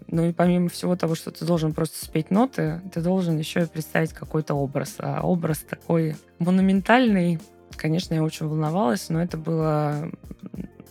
Ну 0.08 0.24
и 0.24 0.32
помимо 0.32 0.68
всего 0.68 0.96
того, 0.96 1.14
что 1.14 1.30
ты 1.30 1.44
должен 1.44 1.74
просто 1.74 2.04
спеть 2.04 2.32
ноты, 2.32 2.80
ты 2.92 3.00
должен 3.00 3.38
еще 3.38 3.61
и 3.61 3.66
представить 3.66 4.12
какой-то 4.12 4.54
образ. 4.54 4.96
А 4.98 5.20
образ 5.22 5.58
такой 5.58 6.16
монументальный. 6.40 7.38
Конечно, 7.76 8.14
я 8.14 8.24
очень 8.24 8.48
волновалась, 8.48 9.08
но 9.08 9.22
это 9.22 9.37
было 9.37 10.11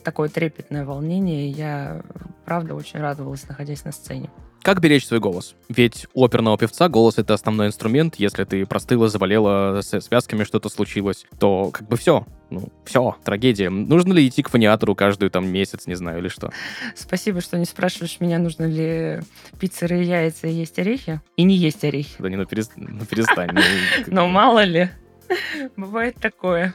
такое 0.07 0.29
трепетное 0.29 0.85
волнение. 0.85 1.49
Я, 1.49 2.01
правда, 2.45 2.75
очень 2.75 3.01
радовалась, 3.01 3.45
находясь 3.45 3.83
на 3.83 3.91
сцене. 3.91 4.29
Как 4.61 4.79
беречь 4.79 5.05
свой 5.05 5.19
голос? 5.19 5.53
Ведь 5.67 6.07
у 6.13 6.23
оперного 6.23 6.57
певца 6.57 6.87
голос— 6.87 7.15
это 7.17 7.33
основной 7.33 7.67
инструмент. 7.67 8.15
Если 8.15 8.45
ты 8.45 8.65
простыла, 8.65 9.09
заболела, 9.09 9.81
с 9.81 9.99
связками 9.99 10.45
что-то 10.45 10.69
случилось, 10.69 11.25
то 11.39 11.71
как 11.71 11.89
бы 11.89 11.97
все. 11.97 12.25
Ну, 12.49 12.69
все, 12.85 13.17
трагедия. 13.25 13.69
Нужно 13.69 14.13
ли 14.13 14.25
идти 14.25 14.43
к 14.43 14.49
фониатору 14.49 14.95
каждую 14.95 15.29
там 15.29 15.45
месяц, 15.45 15.87
не 15.87 15.95
знаю, 15.95 16.19
или 16.19 16.29
что? 16.29 16.53
Спасибо, 16.95 17.41
что 17.41 17.57
не 17.57 17.65
спрашиваешь 17.65 18.21
меня, 18.21 18.39
нужно 18.39 18.63
ли 18.63 19.19
пить 19.59 19.73
сырые 19.73 20.03
яйца 20.03 20.47
и 20.47 20.53
есть 20.53 20.79
орехи. 20.79 21.19
И 21.35 21.43
не 21.43 21.55
есть 21.55 21.83
орехи. 21.83 22.15
Да 22.19 22.29
не, 22.29 22.37
ну, 22.37 22.45
перест... 22.45 22.71
ну 22.77 23.05
перестань. 23.05 23.49
Ну, 23.51 23.61
Но 24.07 24.27
мало 24.29 24.63
ли. 24.63 24.89
Бывает 25.75 26.15
такое 26.21 26.73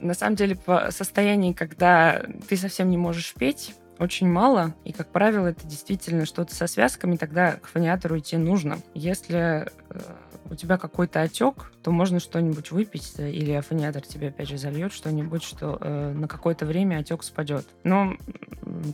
на 0.00 0.14
самом 0.14 0.36
деле, 0.36 0.56
по 0.56 0.90
состоянии, 0.90 1.52
когда 1.52 2.22
ты 2.48 2.56
совсем 2.56 2.90
не 2.90 2.96
можешь 2.96 3.34
петь, 3.34 3.74
очень 3.98 4.28
мало, 4.28 4.74
и, 4.84 4.92
как 4.92 5.08
правило, 5.08 5.48
это 5.48 5.66
действительно 5.66 6.24
что-то 6.24 6.54
со 6.54 6.66
связками, 6.66 7.16
тогда 7.16 7.52
к 7.52 7.66
фониатору 7.66 8.18
идти 8.18 8.38
нужно. 8.38 8.78
Если 8.94 9.36
э, 9.36 9.66
у 10.48 10.54
тебя 10.54 10.78
какой-то 10.78 11.20
отек, 11.20 11.70
то 11.82 11.90
можно 11.90 12.18
что-нибудь 12.18 12.70
выпить, 12.70 13.12
э, 13.18 13.30
или 13.30 13.52
афониатор 13.52 14.00
тебе 14.00 14.28
опять 14.28 14.48
же 14.48 14.56
зальет 14.56 14.94
что-нибудь, 14.94 15.42
что 15.42 15.76
э, 15.78 16.12
на 16.12 16.28
какое-то 16.28 16.64
время 16.64 17.00
отек 17.00 17.22
спадет. 17.22 17.66
Но 17.84 18.16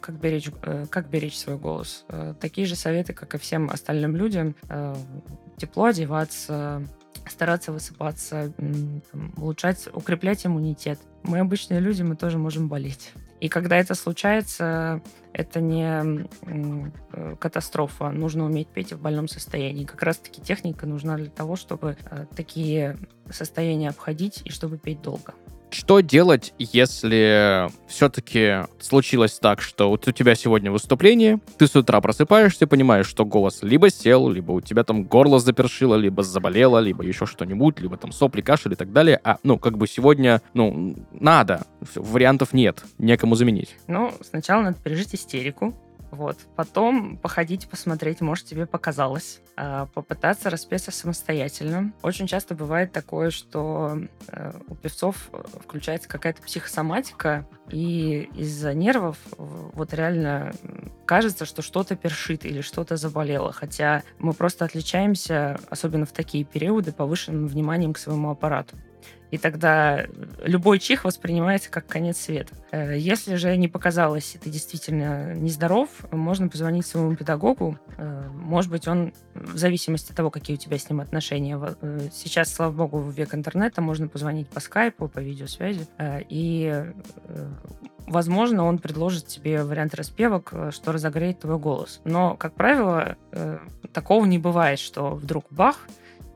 как 0.00 0.16
беречь, 0.16 0.50
э, 0.62 0.86
как 0.90 1.08
беречь 1.08 1.38
свой 1.38 1.56
голос? 1.56 2.04
Э, 2.08 2.34
такие 2.40 2.66
же 2.66 2.74
советы, 2.74 3.12
как 3.12 3.34
и 3.34 3.38
всем 3.38 3.70
остальным 3.70 4.16
людям. 4.16 4.56
Э, 4.68 4.96
тепло 5.56 5.84
одеваться, 5.84 6.82
стараться 7.28 7.72
высыпаться, 7.72 8.52
там, 8.56 9.32
улучшать, 9.36 9.88
укреплять 9.92 10.46
иммунитет. 10.46 10.98
Мы 11.22 11.38
обычные 11.38 11.80
люди, 11.80 12.02
мы 12.02 12.16
тоже 12.16 12.38
можем 12.38 12.68
болеть. 12.68 13.12
И 13.40 13.48
когда 13.48 13.76
это 13.76 13.94
случается, 13.94 15.02
это 15.32 15.60
не 15.60 16.18
э, 17.12 17.36
катастрофа. 17.38 18.10
Нужно 18.10 18.46
уметь 18.46 18.68
петь 18.68 18.92
в 18.92 19.00
больном 19.00 19.28
состоянии. 19.28 19.84
Как 19.84 20.02
раз-таки 20.02 20.40
техника 20.40 20.86
нужна 20.86 21.16
для 21.16 21.28
того, 21.28 21.56
чтобы 21.56 21.98
э, 22.10 22.26
такие 22.34 22.96
состояния 23.30 23.90
обходить 23.90 24.40
и 24.44 24.50
чтобы 24.50 24.78
петь 24.78 25.02
долго. 25.02 25.34
Что 25.76 26.00
делать, 26.00 26.54
если 26.58 27.68
все-таки 27.86 28.64
случилось 28.80 29.38
так, 29.38 29.60
что 29.60 29.90
вот 29.90 30.08
у 30.08 30.12
тебя 30.12 30.34
сегодня 30.34 30.72
выступление, 30.72 31.38
ты 31.58 31.66
с 31.66 31.76
утра 31.76 32.00
просыпаешься, 32.00 32.66
понимаешь, 32.66 33.06
что 33.06 33.26
голос 33.26 33.58
либо 33.60 33.90
сел, 33.90 34.30
либо 34.30 34.52
у 34.52 34.62
тебя 34.62 34.84
там 34.84 35.04
горло 35.04 35.38
запершило, 35.38 35.94
либо 35.96 36.22
заболело, 36.22 36.78
либо 36.78 37.04
еще 37.04 37.26
что-нибудь, 37.26 37.78
либо 37.78 37.98
там 37.98 38.10
сопли, 38.10 38.40
кашель 38.40 38.72
и 38.72 38.74
так 38.76 38.90
далее, 38.90 39.20
а, 39.22 39.36
ну, 39.42 39.58
как 39.58 39.76
бы 39.76 39.86
сегодня, 39.86 40.40
ну, 40.54 40.96
надо, 41.12 41.66
вариантов 41.94 42.54
нет, 42.54 42.82
некому 42.96 43.34
заменить. 43.34 43.76
Ну, 43.86 44.14
сначала 44.22 44.62
надо 44.62 44.78
пережить 44.82 45.14
истерику, 45.14 45.74
вот. 46.16 46.38
Потом 46.56 47.16
походить, 47.16 47.68
посмотреть, 47.68 48.20
может, 48.20 48.46
тебе 48.46 48.66
показалось. 48.66 49.40
А, 49.56 49.86
попытаться 49.86 50.50
распеться 50.50 50.90
самостоятельно. 50.90 51.92
Очень 52.02 52.26
часто 52.26 52.54
бывает 52.54 52.92
такое, 52.92 53.30
что 53.30 53.98
э, 54.28 54.52
у 54.68 54.74
певцов 54.74 55.30
э, 55.32 55.42
включается 55.62 56.08
какая-то 56.08 56.42
психосоматика, 56.42 57.46
и 57.70 58.28
из-за 58.34 58.74
нервов 58.74 59.18
вот 59.38 59.94
реально 59.94 60.52
кажется, 61.04 61.46
что 61.46 61.62
что-то 61.62 61.96
першит 61.96 62.44
или 62.44 62.60
что-то 62.60 62.96
заболело. 62.96 63.52
Хотя 63.52 64.02
мы 64.18 64.32
просто 64.32 64.64
отличаемся, 64.64 65.58
особенно 65.70 66.06
в 66.06 66.12
такие 66.12 66.44
периоды, 66.44 66.92
повышенным 66.92 67.46
вниманием 67.46 67.92
к 67.92 67.98
своему 67.98 68.30
аппарату 68.30 68.76
и 69.30 69.38
тогда 69.38 70.06
любой 70.42 70.78
чих 70.78 71.04
воспринимается 71.04 71.70
как 71.70 71.86
конец 71.86 72.18
света. 72.18 72.54
Э, 72.70 72.96
если 72.96 73.34
же 73.36 73.56
не 73.56 73.68
показалось, 73.68 74.34
и 74.34 74.38
ты 74.38 74.50
действительно 74.50 75.34
нездоров, 75.34 75.88
можно 76.12 76.48
позвонить 76.48 76.86
своему 76.86 77.16
педагогу. 77.16 77.78
Э, 77.96 78.28
может 78.32 78.70
быть, 78.70 78.86
он, 78.86 79.12
в 79.34 79.56
зависимости 79.56 80.10
от 80.10 80.16
того, 80.16 80.30
какие 80.30 80.56
у 80.56 80.60
тебя 80.60 80.78
с 80.78 80.88
ним 80.88 81.00
отношения, 81.00 81.58
э, 81.80 82.08
сейчас, 82.12 82.52
слава 82.52 82.72
богу, 82.72 82.98
в 82.98 83.12
век 83.12 83.34
интернета 83.34 83.80
можно 83.80 84.08
позвонить 84.08 84.48
по 84.48 84.60
скайпу, 84.60 85.08
по 85.08 85.18
видеосвязи, 85.18 85.86
и 86.28 86.84
возможно, 88.06 88.64
он 88.64 88.78
предложит 88.78 89.26
тебе 89.26 89.62
вариант 89.62 89.94
распевок, 89.94 90.52
что 90.70 90.92
разогреет 90.92 91.40
твой 91.40 91.58
голос. 91.58 92.00
Но, 92.04 92.36
как 92.36 92.54
правило, 92.54 93.16
такого 93.92 94.24
не 94.24 94.38
бывает, 94.38 94.78
что 94.78 95.14
вдруг 95.14 95.46
бах, 95.50 95.86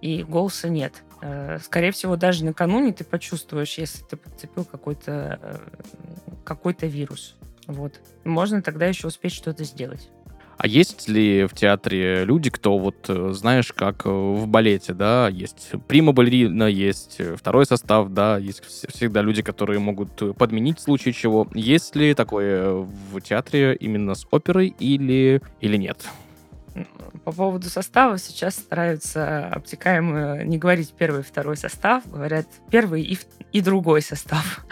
и 0.00 0.22
голоса 0.22 0.68
нет. 0.68 1.02
Э, 1.22 1.58
скорее 1.62 1.92
всего, 1.92 2.16
даже 2.16 2.44
накануне 2.44 2.92
ты 2.92 3.04
почувствуешь, 3.04 3.78
если 3.78 4.02
ты 4.04 4.16
подцепил 4.16 4.64
какой-то 4.64 5.38
э, 5.42 5.58
какой 6.44 6.74
вирус. 6.80 7.36
Вот. 7.66 8.00
Можно 8.24 8.62
тогда 8.62 8.86
еще 8.86 9.08
успеть 9.08 9.32
что-то 9.32 9.64
сделать. 9.64 10.08
А 10.56 10.66
есть 10.66 11.08
ли 11.08 11.46
в 11.46 11.54
театре 11.54 12.24
люди, 12.24 12.50
кто 12.50 12.78
вот, 12.78 13.06
э, 13.08 13.32
знаешь, 13.32 13.72
как 13.72 14.04
в 14.06 14.46
балете, 14.46 14.94
да, 14.94 15.28
есть 15.28 15.72
прима-балерина, 15.88 16.64
есть 16.64 17.20
второй 17.36 17.66
состав, 17.66 18.10
да, 18.10 18.38
есть 18.38 18.62
всегда 18.64 19.22
люди, 19.22 19.42
которые 19.42 19.78
могут 19.78 20.36
подменить 20.36 20.78
в 20.78 20.82
случае 20.82 21.14
чего. 21.14 21.46
Есть 21.54 21.96
ли 21.96 22.14
такое 22.14 22.72
в 22.72 23.20
театре 23.20 23.76
именно 23.78 24.14
с 24.14 24.26
оперой 24.30 24.74
или, 24.78 25.42
или 25.60 25.76
нет? 25.76 26.06
По 27.24 27.33
поводу 27.33 27.68
состава 27.68 28.18
сейчас 28.18 28.56
стараются 28.56 29.48
обтекаемо 29.48 30.44
не 30.44 30.59
говорить 30.59 30.94
первый 30.96 31.20
и 31.20 31.24
второй 31.24 31.56
состав, 31.56 32.09
говорят 32.09 32.46
первый 32.70 33.02
и, 33.02 33.18
и 33.52 33.61
другой 33.61 34.02
состав. 34.02 34.64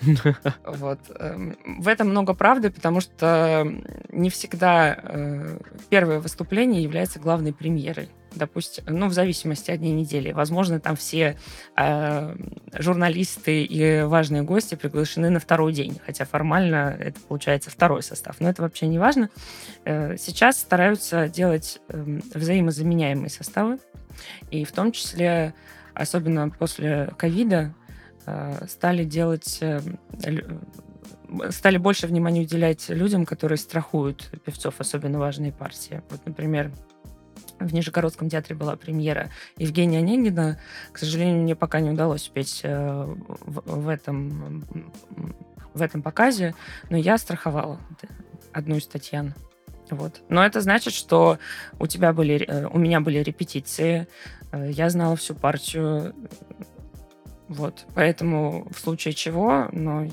Вот. 0.64 1.00
Эм, 1.18 1.56
в 1.64 1.88
этом 1.88 2.10
много 2.10 2.32
правды, 2.32 2.70
потому 2.70 3.00
что 3.00 3.66
не 4.10 4.30
всегда 4.30 4.96
э, 4.96 5.58
первое 5.88 6.20
выступление 6.20 6.84
является 6.84 7.18
главной 7.18 7.52
премьерой 7.52 8.08
допустим, 8.34 8.84
ну, 8.86 9.08
в 9.08 9.12
зависимости 9.12 9.70
от 9.70 9.78
дней 9.78 9.92
недели. 9.92 10.32
Возможно, 10.32 10.80
там 10.80 10.96
все 10.96 11.36
э, 11.76 12.36
журналисты 12.72 13.64
и 13.64 14.02
важные 14.02 14.42
гости 14.42 14.74
приглашены 14.74 15.30
на 15.30 15.40
второй 15.40 15.72
день, 15.72 16.00
хотя 16.04 16.24
формально 16.24 16.96
это 16.98 17.20
получается 17.20 17.70
второй 17.70 18.02
состав. 18.02 18.36
Но 18.40 18.48
это 18.48 18.62
вообще 18.62 18.86
не 18.86 18.98
важно. 18.98 19.30
Э, 19.84 20.16
сейчас 20.18 20.58
стараются 20.58 21.28
делать 21.28 21.80
э, 21.88 22.20
взаимозаменяемые 22.34 23.30
составы, 23.30 23.78
и 24.50 24.64
в 24.64 24.72
том 24.72 24.92
числе, 24.92 25.54
особенно 25.94 26.50
после 26.50 27.10
ковида, 27.16 27.74
э, 28.26 28.66
стали 28.68 29.04
делать... 29.04 29.58
Э, 29.60 29.80
стали 31.50 31.76
больше 31.76 32.06
внимания 32.06 32.40
уделять 32.40 32.88
людям, 32.88 33.26
которые 33.26 33.58
страхуют 33.58 34.30
певцов, 34.44 34.76
особенно 34.78 35.18
важные 35.18 35.52
партии. 35.52 36.02
Вот, 36.08 36.24
например, 36.24 36.72
в 37.58 37.72
Нижегородском 37.72 38.28
театре 38.28 38.56
была 38.56 38.76
премьера 38.76 39.30
Евгения 39.56 39.98
Онегина. 39.98 40.60
К 40.92 40.98
сожалению, 40.98 41.42
мне 41.42 41.56
пока 41.56 41.80
не 41.80 41.90
удалось 41.90 42.28
петь 42.28 42.60
э, 42.62 43.14
в, 43.40 43.82
в, 43.82 43.88
этом, 43.88 44.64
в 45.74 45.82
этом 45.82 46.02
показе, 46.02 46.54
но 46.90 46.96
я 46.96 47.18
страховала 47.18 47.80
одну 48.52 48.76
из 48.76 48.86
Татьян. 48.86 49.34
Вот. 49.90 50.20
Но 50.28 50.44
это 50.44 50.60
значит, 50.60 50.92
что 50.92 51.38
у 51.78 51.86
тебя 51.86 52.12
были, 52.12 52.44
э, 52.46 52.66
у 52.66 52.78
меня 52.78 53.00
были 53.00 53.18
репетиции, 53.18 54.06
э, 54.52 54.70
я 54.70 54.90
знала 54.90 55.16
всю 55.16 55.34
партию, 55.34 56.14
вот. 57.48 57.86
Поэтому 57.94 58.68
в 58.70 58.78
случае 58.78 59.14
чего, 59.14 59.68
но, 59.72 60.06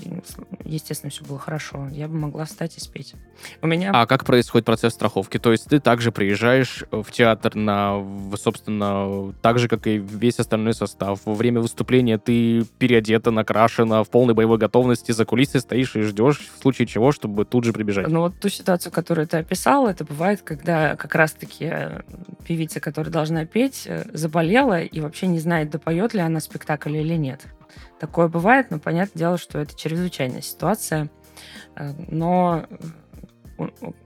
естественно, 0.64 1.10
все 1.10 1.24
было 1.24 1.38
хорошо, 1.38 1.88
я 1.90 2.08
бы 2.08 2.14
могла 2.14 2.46
встать 2.46 2.76
и 2.78 2.80
спеть. 2.80 3.14
У 3.62 3.66
меня... 3.66 3.90
А 3.94 4.06
как 4.06 4.24
происходит 4.24 4.66
процесс 4.66 4.94
страховки? 4.94 5.38
То 5.38 5.52
есть 5.52 5.66
ты 5.66 5.80
также 5.80 6.12
приезжаешь 6.12 6.84
в 6.90 7.10
театр 7.10 7.54
на, 7.54 8.04
собственно, 8.36 9.32
так 9.42 9.58
же, 9.58 9.68
как 9.68 9.86
и 9.86 9.98
весь 9.98 10.38
остальной 10.38 10.74
состав. 10.74 11.20
Во 11.24 11.34
время 11.34 11.60
выступления 11.60 12.18
ты 12.18 12.64
переодета, 12.78 13.30
накрашена, 13.30 14.04
в 14.04 14.10
полной 14.10 14.34
боевой 14.34 14.58
готовности, 14.58 15.12
за 15.12 15.24
кулисой 15.24 15.60
стоишь 15.60 15.96
и 15.96 16.02
ждешь, 16.02 16.50
в 16.56 16.60
случае 16.60 16.86
чего, 16.86 17.12
чтобы 17.12 17.44
тут 17.44 17.64
же 17.64 17.72
прибежать. 17.72 18.08
Ну 18.08 18.20
вот 18.20 18.38
ту 18.40 18.48
ситуацию, 18.48 18.92
которую 18.92 19.26
ты 19.26 19.38
описал, 19.38 19.86
это 19.86 20.04
бывает, 20.04 20.42
когда 20.42 20.96
как 20.96 21.14
раз-таки 21.14 21.68
э, 21.70 22.02
певица, 22.46 22.80
которая 22.80 23.12
должна 23.12 23.44
петь, 23.44 23.84
э, 23.86 24.04
заболела 24.12 24.80
и 24.80 25.00
вообще 25.00 25.26
не 25.26 25.38
знает, 25.38 25.70
допоет 25.70 26.14
ли 26.14 26.20
она 26.20 26.40
спектакль 26.40 26.96
или 26.96 27.14
нет. 27.14 27.42
Такое 28.00 28.28
бывает, 28.28 28.70
но 28.70 28.78
понятное 28.78 29.18
дело, 29.18 29.38
что 29.38 29.58
это 29.58 29.76
чрезвычайная 29.76 30.42
ситуация. 30.42 31.10
Э, 31.74 31.92
но 32.08 32.66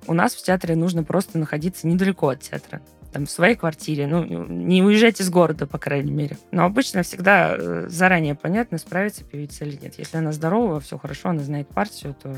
у 0.06 0.14
нас 0.14 0.34
в 0.34 0.42
театре 0.42 0.76
нужно 0.76 1.04
просто 1.04 1.38
находиться 1.38 1.86
недалеко 1.86 2.28
от 2.28 2.40
театра 2.40 2.80
там, 3.12 3.26
в 3.26 3.30
своей 3.30 3.56
квартире. 3.56 4.06
Ну, 4.06 4.24
не 4.24 4.82
уезжать 4.82 5.20
из 5.20 5.30
города, 5.30 5.66
по 5.66 5.78
крайней 5.78 6.12
мере. 6.12 6.36
Но 6.50 6.64
обычно 6.64 7.02
всегда 7.02 7.56
э, 7.56 7.88
заранее 7.88 8.34
понятно, 8.34 8.78
справится 8.78 9.24
певица 9.24 9.64
или 9.64 9.76
нет. 9.80 9.98
Если 9.98 10.16
она 10.16 10.32
здорова, 10.32 10.80
все 10.80 10.98
хорошо, 10.98 11.30
она 11.30 11.42
знает 11.42 11.68
партию, 11.68 12.14
то 12.20 12.36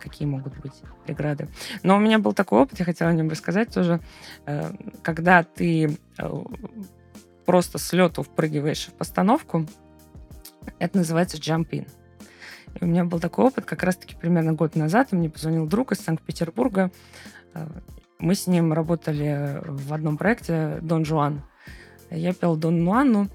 какие 0.00 0.26
могут 0.26 0.56
быть 0.58 0.72
преграды. 1.06 1.48
Но 1.84 1.96
у 1.96 2.00
меня 2.00 2.18
был 2.18 2.32
такой 2.32 2.60
опыт, 2.60 2.80
я 2.80 2.84
хотела 2.84 3.10
о 3.10 3.14
нем 3.14 3.28
рассказать 3.28 3.72
тоже. 3.72 4.00
Э, 4.46 4.72
когда 5.02 5.44
ты 5.44 5.96
просто 7.46 7.78
с 7.78 7.92
лету 7.92 8.22
впрыгиваешь 8.22 8.86
в 8.86 8.92
постановку, 8.94 9.66
это 10.78 10.98
называется 10.98 11.36
jump 11.36 11.70
in. 11.70 11.88
И 12.80 12.84
у 12.84 12.86
меня 12.86 13.04
был 13.04 13.20
такой 13.20 13.46
опыт 13.46 13.64
как 13.64 13.82
раз-таки 13.82 14.14
примерно 14.14 14.52
год 14.52 14.76
назад. 14.76 15.12
Мне 15.12 15.30
позвонил 15.30 15.66
друг 15.66 15.92
из 15.92 15.98
Санкт-Петербурга. 16.00 16.90
Э, 17.54 17.66
мы 18.18 18.34
с 18.34 18.46
ним 18.46 18.72
работали 18.72 19.60
в 19.66 19.92
одном 19.92 20.16
проекте 20.16 20.78
«Дон 20.82 21.04
Жуан». 21.04 21.42
Я 22.10 22.34
пел 22.34 22.56
Дон 22.56 22.84
Нуанну, 22.84 23.28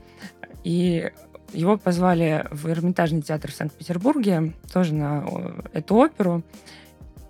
и 0.63 1.11
его 1.53 1.77
позвали 1.77 2.45
в 2.51 2.67
Эрмитажный 2.69 3.21
театр 3.21 3.51
в 3.51 3.55
Санкт-Петербурге, 3.55 4.53
тоже 4.71 4.93
на 4.93 5.25
эту 5.73 5.95
оперу. 5.95 6.43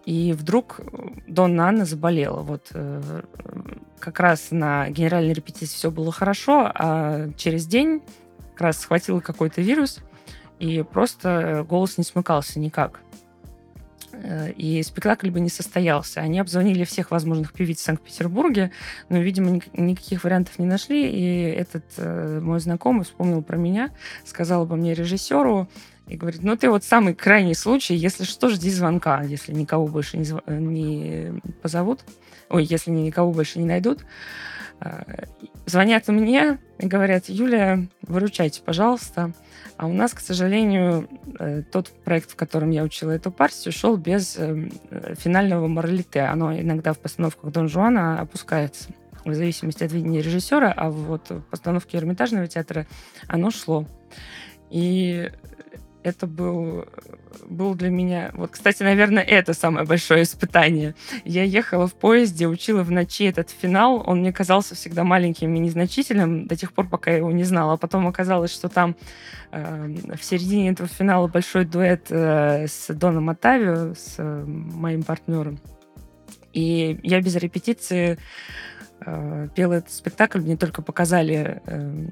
И 0.05 0.33
вдруг 0.33 0.79
Донна 1.27 1.67
Анна 1.67 1.85
заболела. 1.85 2.41
Вот 2.41 2.69
э, 2.73 3.21
как 3.99 4.19
раз 4.19 4.51
на 4.51 4.89
генеральной 4.89 5.33
репетиции 5.33 5.75
все 5.75 5.91
было 5.91 6.11
хорошо, 6.11 6.71
а 6.73 7.29
через 7.35 7.65
день 7.65 8.01
как 8.53 8.61
раз 8.61 8.77
схватила 8.77 9.19
какой-то 9.19 9.61
вирус, 9.61 9.99
и 10.59 10.83
просто 10.83 11.65
голос 11.67 11.97
не 11.97 12.03
смыкался 12.03 12.59
никак. 12.59 13.01
э, 14.11 14.51
и 14.51 14.81
спектакль 14.83 15.29
бы 15.29 15.39
не 15.39 15.49
состоялся. 15.49 16.21
Они 16.21 16.39
обзвонили 16.39 16.83
всех 16.83 17.11
возможных 17.11 17.53
певиц 17.53 17.79
в 17.79 17.83
Санкт-Петербурге, 17.83 18.71
но, 19.09 19.19
видимо, 19.19 19.59
никаких 19.73 20.23
вариантов 20.23 20.59
не 20.59 20.65
нашли, 20.65 21.09
и 21.09 21.41
этот 21.51 21.83
э, 21.97 22.39
мой 22.41 22.59
знакомый 22.59 23.03
вспомнил 23.03 23.41
про 23.41 23.57
меня, 23.57 23.91
сказал 24.25 24.63
обо 24.63 24.75
мне 24.75 24.93
режиссеру, 24.93 25.67
и 26.07 26.15
говорит, 26.15 26.43
ну 26.43 26.55
ты 26.55 26.69
вот 26.69 26.83
самый 26.83 27.13
крайний 27.13 27.55
случай, 27.55 27.95
если 27.95 28.23
что, 28.23 28.49
жди 28.49 28.69
звонка, 28.69 29.21
если 29.23 29.53
никого 29.53 29.87
больше 29.87 30.17
не, 30.17 30.23
зв... 30.23 30.41
не 30.47 31.41
позовут, 31.61 32.01
ой, 32.49 32.63
если 32.63 32.91
никого 32.91 33.31
больше 33.31 33.59
не 33.59 33.65
найдут. 33.65 34.05
Э, 34.79 35.25
звонят 35.65 36.07
мне 36.07 36.59
и 36.79 36.87
говорят, 36.87 37.25
Юлия, 37.27 37.87
выручайте, 38.01 38.61
пожалуйста. 38.61 39.33
А 39.75 39.85
у 39.85 39.93
нас, 39.93 40.13
к 40.13 40.19
сожалению, 40.19 41.09
э, 41.39 41.63
тот 41.71 41.89
проект, 42.03 42.31
в 42.31 42.35
котором 42.35 42.71
я 42.71 42.83
учила 42.83 43.11
эту 43.11 43.31
партию, 43.31 43.73
шел 43.73 43.97
без 43.97 44.35
э, 44.37 44.69
финального 45.17 45.67
моралите. 45.67 46.21
Оно 46.21 46.57
иногда 46.57 46.93
в 46.93 46.99
постановках 46.99 47.51
Дон 47.51 47.67
Жуана 47.67 48.21
опускается 48.21 48.89
в 49.25 49.33
зависимости 49.33 49.83
от 49.83 49.91
видения 49.91 50.21
режиссера, 50.21 50.71
а 50.71 50.89
вот 50.89 51.29
в 51.29 51.41
постановке 51.41 51.97
Эрмитажного 51.97 52.47
театра 52.47 52.87
оно 53.27 53.51
шло. 53.51 53.85
И 54.69 55.31
это 56.07 56.25
был, 56.25 56.85
был 57.49 57.75
для 57.75 57.89
меня... 57.89 58.31
Вот, 58.33 58.51
кстати, 58.51 58.83
наверное, 58.83 59.23
это 59.23 59.53
самое 59.53 59.85
большое 59.85 60.23
испытание. 60.23 60.95
Я 61.25 61.43
ехала 61.43 61.87
в 61.87 61.93
поезде, 61.93 62.47
учила 62.47 62.83
в 62.83 62.91
ночи 62.91 63.25
этот 63.25 63.49
финал. 63.49 64.03
Он 64.05 64.19
мне 64.19 64.31
казался 64.31 64.75
всегда 64.75 65.03
маленьким 65.03 65.53
и 65.53 65.59
незначительным 65.59 66.47
до 66.47 66.55
тех 66.55 66.71
пор, 66.71 66.87
пока 66.87 67.11
я 67.11 67.17
его 67.17 67.31
не 67.31 67.43
знала. 67.43 67.73
А 67.73 67.77
потом 67.77 68.07
оказалось, 68.07 68.53
что 68.53 68.69
там 68.69 68.95
э, 69.51 69.95
в 70.15 70.23
середине 70.23 70.69
этого 70.69 70.87
финала 70.87 71.27
большой 71.27 71.65
дуэт 71.65 72.07
э, 72.09 72.67
с 72.67 72.93
Доном 72.93 73.29
Атавио, 73.29 73.93
с 73.93 74.15
э, 74.17 74.43
моим 74.45 75.03
партнером. 75.03 75.59
И 76.53 76.99
я 77.03 77.21
без 77.21 77.35
репетиции 77.35 78.17
э, 79.05 79.47
пела 79.55 79.73
этот 79.73 79.91
спектакль. 79.91 80.39
Мне 80.39 80.55
только 80.55 80.81
показали 80.81 81.61
э, 81.65 82.07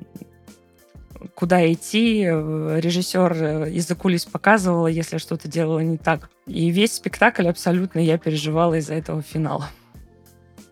куда 1.35 1.71
идти. 1.71 2.23
Режиссер 2.23 3.33
э, 3.33 3.71
из-за 3.71 3.95
кулис 3.95 4.25
показывала, 4.25 4.87
если 4.87 5.17
что-то 5.17 5.47
делала 5.47 5.79
не 5.79 5.97
так. 5.97 6.29
И 6.45 6.69
весь 6.69 6.93
спектакль 6.93 7.47
абсолютно 7.47 7.99
я 7.99 8.17
переживала 8.17 8.75
из-за 8.75 8.93
этого 8.93 9.21
финала. 9.21 9.69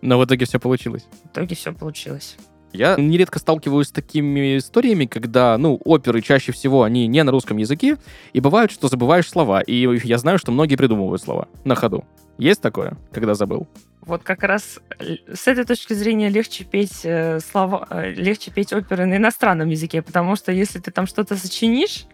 Но 0.01 0.19
в 0.19 0.25
итоге 0.25 0.45
все 0.45 0.60
получилось. 0.60 1.08
В 1.23 1.27
итоге 1.27 1.56
все 1.56 1.73
получилось. 1.73 2.36
Я 2.73 2.95
нередко 2.97 3.38
сталкиваюсь 3.38 3.88
с 3.88 3.91
такими 3.91 4.58
историями, 4.58 5.06
когда, 5.06 5.58
ну, 5.60 5.79
оперы 5.86 6.21
чаще 6.21 6.51
всего, 6.51 6.82
они 6.82 7.06
не 7.06 7.23
на 7.23 7.32
русском 7.32 7.58
языке, 7.58 7.97
и 8.34 8.39
бывает, 8.39 8.71
что 8.71 8.88
забываешь 8.88 9.29
слова. 9.29 9.62
И 9.62 9.88
я 10.03 10.17
знаю, 10.17 10.39
что 10.39 10.51
многие 10.51 10.75
придумывают 10.75 11.21
слова 11.21 11.47
на 11.63 11.75
ходу. 11.75 12.03
Есть 12.39 12.62
такое, 12.62 12.97
когда 13.12 13.36
забыл? 13.36 13.67
Вот 14.06 14.24
как 14.24 14.44
раз 14.44 14.80
э, 15.00 15.16
с 15.34 15.48
этой 15.48 15.66
точки 15.66 15.94
зрения 15.94 16.30
легче 16.30 16.63
петь 16.66 17.02
э, 17.04 17.39
слова, 17.39 17.88
э, 17.89 18.12
легче 18.12 18.52
петь 18.52 18.74
оперы 18.74 19.06
на 19.06 19.18
иностранном 19.18 19.70
языке, 19.70 20.02
потому 20.02 20.36
что 20.36 20.52
если 20.52 20.80
ты 20.80 20.92
там 20.92 21.08
что-то 21.08 21.38
сочинишь, 21.38 22.06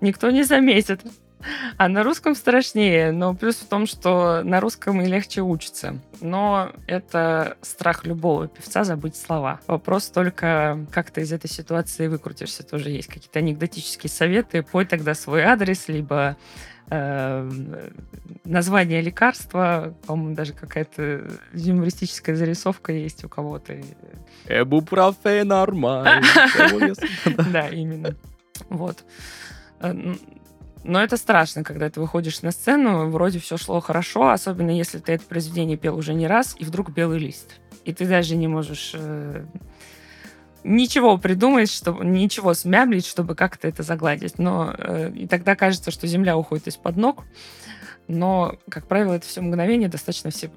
никто 0.00 0.30
не 0.30 0.44
заметит. 0.44 1.00
А 1.76 1.88
на 1.88 2.02
русском 2.02 2.34
страшнее, 2.34 3.12
но 3.12 3.34
плюс 3.34 3.56
в 3.56 3.68
том, 3.68 3.86
что 3.86 4.42
на 4.42 4.60
русском 4.60 5.00
и 5.00 5.06
легче 5.06 5.42
учиться. 5.42 5.98
Но 6.20 6.72
это 6.86 7.56
страх 7.62 8.04
любого 8.06 8.48
певца 8.48 8.84
забыть 8.84 9.16
слова. 9.16 9.60
Вопрос 9.66 10.08
только, 10.08 10.86
как 10.90 11.10
ты 11.10 11.22
из 11.22 11.32
этой 11.32 11.48
ситуации 11.48 12.08
выкрутишься. 12.08 12.62
Тоже 12.64 12.90
есть 12.90 13.08
какие-то 13.08 13.38
анекдотические 13.38 14.10
советы. 14.10 14.62
Пой 14.62 14.86
тогда 14.86 15.14
свой 15.14 15.42
адрес, 15.42 15.88
либо 15.88 16.36
э, 16.90 17.50
название 18.44 19.02
лекарства, 19.02 19.94
по-моему, 20.06 20.34
даже 20.34 20.52
какая-то 20.52 21.28
юмористическая 21.52 22.34
зарисовка 22.34 22.92
есть 22.92 23.24
у 23.24 23.28
кого-то. 23.28 23.74
Эбупрофен 24.48 25.48
нормально. 25.48 26.22
Да, 27.52 27.68
именно. 27.68 28.14
Вот. 28.68 29.04
Но 30.86 31.02
это 31.02 31.16
страшно, 31.16 31.64
когда 31.64 31.90
ты 31.90 32.00
выходишь 32.00 32.42
на 32.42 32.52
сцену, 32.52 33.10
вроде 33.10 33.40
все 33.40 33.56
шло 33.56 33.80
хорошо, 33.80 34.30
особенно 34.30 34.70
если 34.70 34.98
ты 34.98 35.14
это 35.14 35.24
произведение 35.24 35.76
пел 35.76 35.96
уже 35.96 36.14
не 36.14 36.28
раз, 36.28 36.54
и 36.58 36.64
вдруг 36.64 36.90
белый 36.90 37.18
лист. 37.18 37.56
И 37.84 37.92
ты 37.92 38.06
даже 38.06 38.36
не 38.36 38.46
можешь 38.46 38.92
э, 38.94 39.44
ничего 40.62 41.18
придумать, 41.18 41.72
чтобы 41.72 42.04
ничего 42.04 42.54
смямлить, 42.54 43.04
чтобы 43.04 43.34
как-то 43.34 43.66
это 43.66 43.82
загладить. 43.82 44.38
Но 44.38 44.72
э, 44.78 45.10
и 45.12 45.26
тогда 45.26 45.56
кажется, 45.56 45.90
что 45.90 46.06
земля 46.06 46.36
уходит 46.36 46.68
из-под 46.68 46.96
ног. 46.96 47.24
Но, 48.06 48.54
как 48.70 48.86
правило, 48.86 49.14
это 49.14 49.26
все 49.26 49.40
мгновение, 49.40 49.88
достаточно, 49.88 50.30
все, 50.30 50.52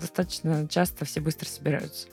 достаточно 0.00 0.66
часто 0.66 1.04
все 1.04 1.20
быстро 1.20 1.46
собираются. 1.46 2.08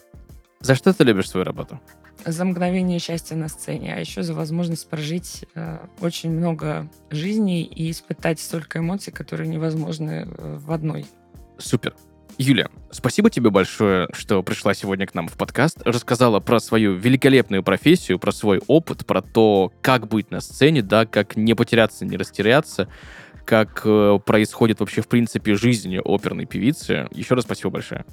За 0.59 0.75
что 0.75 0.93
ты 0.93 1.03
любишь 1.03 1.29
свою 1.31 1.43
работу? 1.43 1.79
За 2.25 2.45
мгновение 2.45 2.99
счастья 2.99 3.35
на 3.35 3.47
сцене, 3.47 3.93
а 3.95 3.99
еще 3.99 4.23
за 4.23 4.33
возможность 4.33 4.89
прожить 4.89 5.45
э, 5.55 5.79
очень 5.99 6.31
много 6.31 6.89
жизней 7.09 7.63
и 7.63 7.91
испытать 7.91 8.39
столько 8.39 8.79
эмоций, 8.79 9.11
которые 9.13 9.47
невозможны 9.47 10.27
э, 10.27 10.57
в 10.57 10.71
одной. 10.71 11.05
Супер. 11.57 11.95
Юля, 12.37 12.69
спасибо 12.91 13.29
тебе 13.29 13.49
большое, 13.49 14.09
что 14.11 14.43
пришла 14.43 14.73
сегодня 14.73 15.07
к 15.07 15.13
нам 15.13 15.29
в 15.29 15.37
подкаст, 15.37 15.81
рассказала 15.85 16.41
про 16.41 16.59
свою 16.59 16.95
великолепную 16.95 17.63
профессию, 17.63 18.19
про 18.19 18.33
свой 18.33 18.61
опыт, 18.67 19.05
про 19.05 19.21
то, 19.21 19.71
как 19.81 20.09
быть 20.09 20.31
на 20.31 20.41
сцене, 20.41 20.81
да, 20.81 21.05
как 21.05 21.37
не 21.37 21.53
потеряться, 21.53 22.05
не 22.05 22.17
растеряться, 22.17 22.89
как 23.45 23.83
э, 23.85 24.19
происходит 24.25 24.81
вообще 24.81 25.01
в 25.01 25.07
принципе 25.07 25.55
жизнь 25.55 25.97
оперной 25.97 26.45
певицы. 26.45 27.07
Еще 27.11 27.35
раз 27.35 27.45
спасибо 27.45 27.69
большое. 27.69 28.03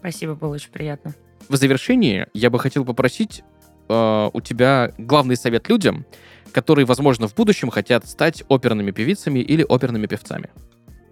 Спасибо, 0.00 0.34
было 0.34 0.54
очень 0.54 0.70
приятно. 0.70 1.14
В 1.48 1.56
завершении 1.56 2.26
я 2.34 2.50
бы 2.50 2.58
хотел 2.58 2.84
попросить 2.84 3.42
э, 3.88 4.30
у 4.32 4.40
тебя 4.40 4.92
главный 4.98 5.36
совет 5.36 5.68
людям, 5.68 6.06
которые, 6.52 6.84
возможно, 6.84 7.28
в 7.28 7.34
будущем 7.34 7.70
хотят 7.70 8.06
стать 8.06 8.42
оперными 8.48 8.90
певицами 8.90 9.40
или 9.40 9.64
оперными 9.68 10.06
певцами? 10.06 10.50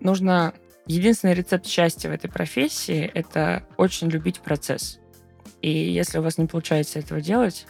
Нужно... 0.01 0.53
Единственный 0.89 1.35
рецепт 1.35 1.67
счастья 1.67 2.09
в 2.09 2.13
этой 2.13 2.31
профессии— 2.31 3.11
это 3.15 3.65
очень 3.77 4.09
любить 4.09 4.39
процесс. 4.39 5.01
И 5.61 5.69
если 5.69 6.19
у 6.19 6.23
вас 6.23 6.39
не 6.39 6.47
получается 6.47 7.01
этого 7.01 7.21
делать, 7.21 7.67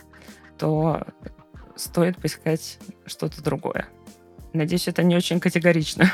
то 0.58 1.02
стоит 1.76 2.18
поискать 2.18 2.78
что-то 3.06 3.42
другое. 3.42 3.88
Надеюсь, 4.52 4.86
это 4.86 5.02
не 5.02 5.16
очень 5.16 5.40
категорично. 5.40 6.12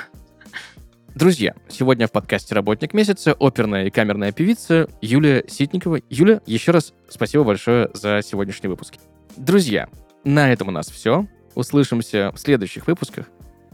Друзья, 1.14 1.54
сегодня 1.68 2.06
в 2.06 2.12
подкасте 2.12 2.54
«Работник 2.54 2.94
месяца» 2.94 3.36
оперная 3.38 3.84
и 3.84 3.90
камерная 3.90 4.32
певица 4.32 4.88
Юлия 5.02 5.44
Ситникова. 5.46 6.00
Юля, 6.08 6.40
еще 6.46 6.72
раз 6.72 6.94
спасибо 7.06 7.44
большое 7.44 7.90
за 7.92 8.22
сегодняшний 8.22 8.70
выпуск. 8.70 8.94
Друзья, 9.36 9.88
на 10.24 10.50
этом 10.50 10.68
у 10.68 10.70
нас 10.70 10.88
все. 10.88 11.26
Услышимся 11.54 12.32
в 12.34 12.38
следующих 12.38 12.86
выпусках. 12.86 13.26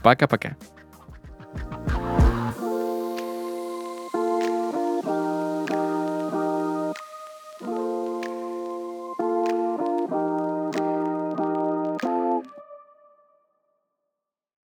Пока-пока. 0.02 0.56